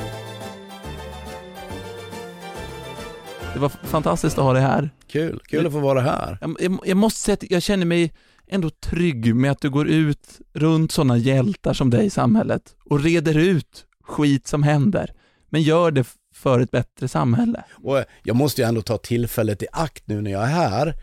Det 3.53 3.59
var 3.59 3.69
fantastiskt 3.69 4.37
att 4.37 4.43
ha 4.43 4.53
dig 4.53 4.61
här. 4.61 4.89
Kul, 5.09 5.39
kul 5.47 5.65
att 5.65 5.73
få 5.73 5.79
vara 5.79 6.01
här. 6.01 6.37
Jag, 6.41 6.79
jag, 6.85 6.97
måste 6.97 7.19
säga 7.19 7.33
att 7.33 7.51
jag 7.51 7.61
känner 7.61 7.85
mig 7.85 8.13
ändå 8.47 8.69
trygg 8.69 9.35
med 9.35 9.51
att 9.51 9.61
du 9.61 9.69
går 9.69 9.87
ut 9.87 10.39
runt 10.53 10.91
sådana 10.91 11.17
hjältar 11.17 11.73
som 11.73 11.89
dig 11.89 12.05
i 12.05 12.09
samhället 12.09 12.75
och 12.85 13.03
reder 13.03 13.37
ut 13.37 13.85
skit 14.03 14.47
som 14.47 14.63
händer, 14.63 15.13
men 15.49 15.61
gör 15.61 15.91
det 15.91 16.07
för 16.33 16.59
ett 16.59 16.71
bättre 16.71 17.07
samhälle. 17.07 17.63
Och 17.83 18.03
jag 18.23 18.35
måste 18.35 18.61
ju 18.61 18.67
ändå 18.67 18.81
ta 18.81 18.97
tillfället 18.97 19.63
i 19.63 19.67
akt 19.71 20.03
nu 20.07 20.21
när 20.21 20.31
jag 20.31 20.43
är 20.43 20.47
här. 20.47 20.95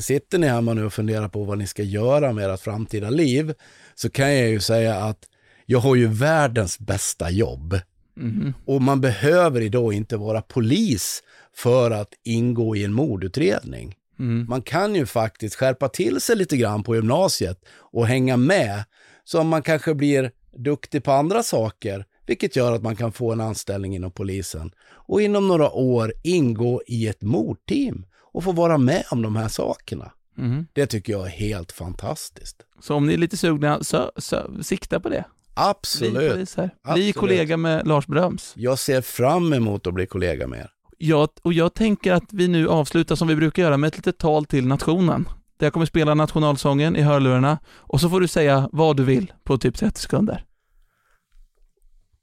Sitter 0.00 0.38
ni 0.38 0.46
hemma 0.46 0.74
nu 0.74 0.84
och 0.84 0.92
funderar 0.92 1.28
på 1.28 1.44
vad 1.44 1.58
ni 1.58 1.66
ska 1.66 1.82
göra 1.82 2.32
med 2.32 2.50
ert 2.50 2.60
framtida 2.60 3.10
liv, 3.10 3.54
så 3.94 4.10
kan 4.10 4.34
jag 4.34 4.48
ju 4.48 4.60
säga 4.60 4.96
att 4.96 5.24
jag 5.66 5.78
har 5.78 5.94
ju 5.94 6.06
världens 6.06 6.78
bästa 6.78 7.30
jobb. 7.30 7.80
Mhm. 8.16 8.54
Och 8.64 8.82
man 8.82 9.00
behöver 9.00 9.60
idag 9.60 9.92
inte 9.92 10.16
vara 10.16 10.42
polis 10.42 11.22
för 11.58 11.90
att 11.90 12.14
ingå 12.24 12.76
i 12.76 12.84
en 12.84 12.92
mordutredning. 12.92 13.94
Mm. 14.18 14.46
Man 14.48 14.62
kan 14.62 14.94
ju 14.94 15.06
faktiskt 15.06 15.54
skärpa 15.54 15.88
till 15.88 16.20
sig 16.20 16.36
lite 16.36 16.56
grann 16.56 16.82
på 16.82 16.94
gymnasiet 16.94 17.64
och 17.78 18.06
hänga 18.06 18.36
med 18.36 18.84
så 19.24 19.42
man 19.42 19.62
kanske 19.62 19.94
blir 19.94 20.30
duktig 20.56 21.04
på 21.04 21.12
andra 21.12 21.42
saker, 21.42 22.04
vilket 22.26 22.56
gör 22.56 22.72
att 22.72 22.82
man 22.82 22.96
kan 22.96 23.12
få 23.12 23.32
en 23.32 23.40
anställning 23.40 23.94
inom 23.94 24.10
polisen 24.10 24.70
och 24.90 25.22
inom 25.22 25.48
några 25.48 25.70
år 25.70 26.12
ingå 26.24 26.82
i 26.86 27.08
ett 27.08 27.22
mordteam 27.22 28.06
och 28.32 28.44
få 28.44 28.52
vara 28.52 28.78
med 28.78 29.04
om 29.10 29.22
de 29.22 29.36
här 29.36 29.48
sakerna. 29.48 30.12
Mhm. 30.34 30.66
Det 30.72 30.86
tycker 30.86 31.12
jag 31.12 31.26
är 31.26 31.30
helt 31.30 31.72
fantastiskt. 31.72 32.56
Så 32.80 32.94
om 32.94 33.06
ni 33.06 33.14
är 33.14 33.18
lite 33.18 33.36
sugna, 33.36 33.84
så, 33.84 34.12
så, 34.16 34.62
sikta 34.62 35.00
på 35.00 35.08
det. 35.08 35.24
Absolut. 35.54 36.54
Bli 36.54 36.70
Absolut. 36.82 37.16
kollega 37.16 37.56
med 37.56 37.86
Lars 37.86 38.06
Bröms. 38.06 38.52
Jag 38.56 38.78
ser 38.78 39.00
fram 39.00 39.52
emot 39.52 39.86
att 39.86 39.94
bli 39.94 40.06
kollega 40.06 40.46
med 40.46 40.60
er. 40.60 40.70
Jag, 40.98 41.28
och 41.42 41.52
jag 41.52 41.74
tänker 41.74 42.12
att 42.12 42.32
vi 42.32 42.48
nu 42.48 42.68
avslutar 42.68 43.16
som 43.16 43.28
vi 43.28 43.36
brukar 43.36 43.62
göra 43.62 43.76
med 43.76 43.88
ett 43.88 43.96
litet 43.96 44.18
tal 44.18 44.44
till 44.44 44.66
nationen. 44.66 45.28
Där 45.58 45.66
jag 45.66 45.72
kommer 45.72 45.86
spela 45.86 46.14
nationalsången 46.14 46.96
i 46.96 47.02
hörlurarna 47.02 47.58
och 47.68 48.00
så 48.00 48.10
får 48.10 48.20
du 48.20 48.28
säga 48.28 48.68
vad 48.72 48.96
du 48.96 49.04
vill 49.04 49.32
på 49.44 49.58
typ 49.58 49.76
30 49.76 50.00
sekunder. 50.00 50.44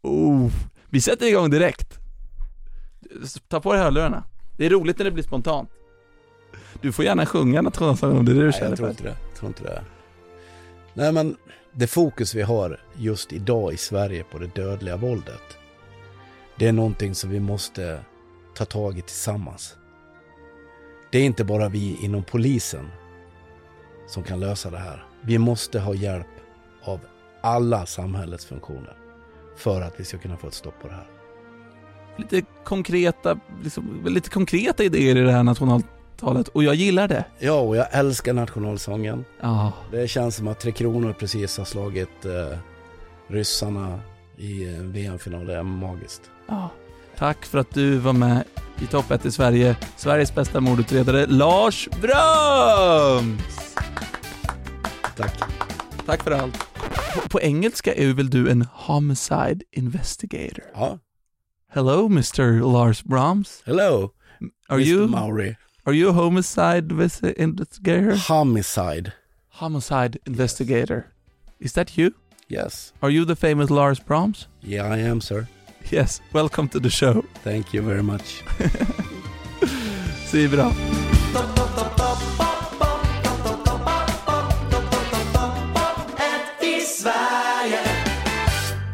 Oh, 0.04 0.52
vi 0.90 1.02
sätter 1.02 1.26
igång 1.26 1.50
direkt. 1.50 2.00
Ta 3.48 3.60
på 3.60 3.74
dig 3.74 3.82
hörlurarna. 3.82 4.24
Det 4.58 4.66
är 4.66 4.70
roligt 4.70 4.98
när 4.98 5.06
det 5.06 5.12
blir 5.12 5.24
spontant. 5.24 5.70
Du 6.82 6.92
får 6.92 7.06
gärna 7.06 7.26
sjunga 7.26 7.62
nationalsången 7.62 8.18
om 8.18 8.26
det 8.26 8.32
är 8.32 8.36
det 8.36 8.42
du 8.42 8.46
Nej, 8.46 8.54
känner 8.54 8.70
jag 8.70 8.78
tror 8.78 8.88
för. 8.88 8.92
inte 8.92 9.04
det. 9.04 9.16
Jag 9.30 9.36
tror 9.38 9.48
inte 9.48 9.64
det. 9.64 9.84
Nej, 10.94 11.12
men 11.12 11.36
det 11.74 11.88
fokus 11.88 12.36
vi 12.36 12.42
har 12.42 12.80
just 12.98 13.34
idag 13.34 13.74
i 13.74 13.78
Sverige 13.78 14.24
på 14.24 14.40
det 14.40 14.56
dödliga 14.56 14.98
våldet, 14.98 15.58
det 16.58 16.68
är 16.68 16.72
någonting 16.72 17.16
som 17.16 17.30
vi 17.30 17.40
måste 17.40 18.00
ta 18.56 18.66
tag 18.66 18.98
i 18.98 19.02
tillsammans. 19.02 19.76
Det 21.12 21.18
är 21.18 21.24
inte 21.24 21.44
bara 21.44 21.70
vi 21.70 21.98
inom 22.02 22.24
polisen 22.24 22.88
som 24.08 24.24
kan 24.24 24.40
lösa 24.40 24.70
det 24.70 24.78
här. 24.78 25.06
Vi 25.22 25.38
måste 25.38 25.80
ha 25.80 25.94
hjälp 25.94 26.28
av 26.84 27.00
alla 27.42 27.86
samhällets 27.86 28.46
funktioner 28.46 28.98
för 29.58 29.82
att 29.82 30.00
vi 30.00 30.04
ska 30.06 30.18
kunna 30.18 30.38
få 30.38 30.48
ett 30.48 30.54
stopp 30.54 30.80
på 30.82 30.88
det 30.88 30.94
här. 30.94 31.08
Lite 32.18 32.42
konkreta, 32.64 33.40
liksom, 33.64 34.06
lite 34.06 34.30
konkreta 34.30 34.84
idéer 34.84 35.16
i 35.16 35.22
det 35.22 35.32
här 35.32 35.44
nationaltalet 35.44 36.48
och 36.48 36.64
jag 36.64 36.76
gillar 36.76 37.08
det. 37.08 37.26
Ja, 37.40 37.60
och 37.60 37.76
jag 37.78 37.88
älskar 37.92 38.34
nationalsången. 38.34 39.26
Ja, 39.42 39.74
Det 39.92 40.08
känns 40.08 40.36
som 40.36 40.48
att 40.48 40.60
Tre 40.60 40.72
Kronor 40.72 41.14
precis 41.14 41.58
har 41.58 41.66
slagit 41.66 42.26
eh, 42.26 42.58
ryssarna 43.28 44.00
i 44.38 44.68
en 44.76 44.92
VM-final. 44.92 45.46
Det 45.46 45.56
är 45.56 45.64
magiskt. 45.64 46.32
ja. 46.48 46.70
Tack 47.18 47.46
för 47.46 47.58
att 47.58 47.74
du 47.74 47.98
var 47.98 48.14
med 48.14 48.44
i 48.82 48.88
Topp 48.88 49.12
1 49.12 49.26
i 49.26 49.32
Sverige. 49.32 49.76
Sveriges 49.98 50.36
bästa 50.36 50.62
mordutredare, 50.62 51.26
Lars 51.26 51.90
Brams! 52.02 53.76
Tack. 55.16 55.40
Tack 56.06 56.24
för 56.24 56.32
allt. 56.32 56.58
På, 57.14 57.30
på 57.30 57.42
engelska 57.42 57.94
är 57.96 58.14
väl 58.14 58.30
du 58.30 58.50
en 58.52 58.68
homicide 58.74 59.62
investigator? 59.72 60.64
Ja. 60.74 61.00
Hello, 61.72 62.06
Mr. 62.06 62.72
Lars 62.74 63.04
Brahms. 63.04 63.64
Hello, 63.66 64.12
Are 64.70 64.76
Mr. 64.82 64.88
you 64.88 65.08
Maury. 65.08 65.56
are 65.86 65.94
you 65.96 66.10
a 66.10 66.14
homicide 66.14 66.92
investigator? 67.38 68.16
Homicide. 68.34 69.12
Homicide 69.50 70.18
investigator. 70.28 71.04
Is 71.60 71.74
that 71.74 71.98
you? 71.98 72.12
Yes. 72.50 72.94
Are 73.02 73.10
you 73.12 73.26
the 73.26 73.36
famous 73.36 73.70
Lars 73.70 74.00
Brahms? 74.00 74.48
Yeah, 74.62 74.98
I 74.98 75.00
am, 75.00 75.22
sir. 75.22 75.48
Yes. 75.92 76.22
Welcome 76.32 76.68
to 76.70 76.80
the 76.80 76.90
show. 76.90 77.24
Thank 77.44 77.74
you 77.74 77.84
very 77.84 78.02
much. 78.02 78.44
Så 80.26 80.50
bra. 80.50 80.72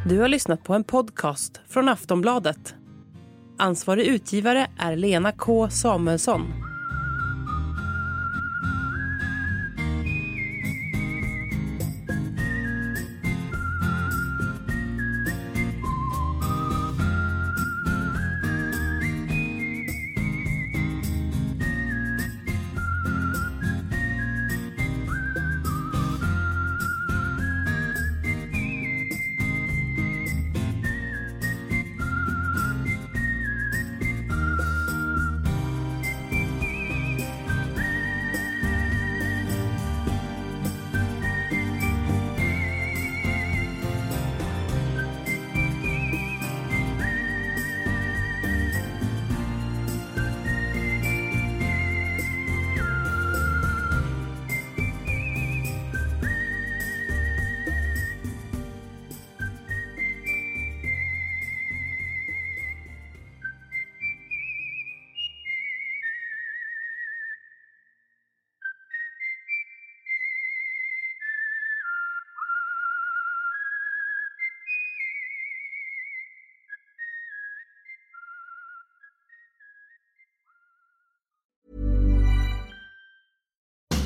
Du 0.05 0.19
har 0.19 0.27
lyssnat 0.27 0.63
på 0.63 0.73
en 0.73 0.83
podcast 0.83 1.61
från 1.69 1.89
Aftonbladet. 1.89 2.75
Ansvarig 3.57 4.05
utgivare 4.05 4.67
är 4.77 4.95
Lena 4.95 5.31
K 5.31 5.69
Samuelsson. 5.69 6.70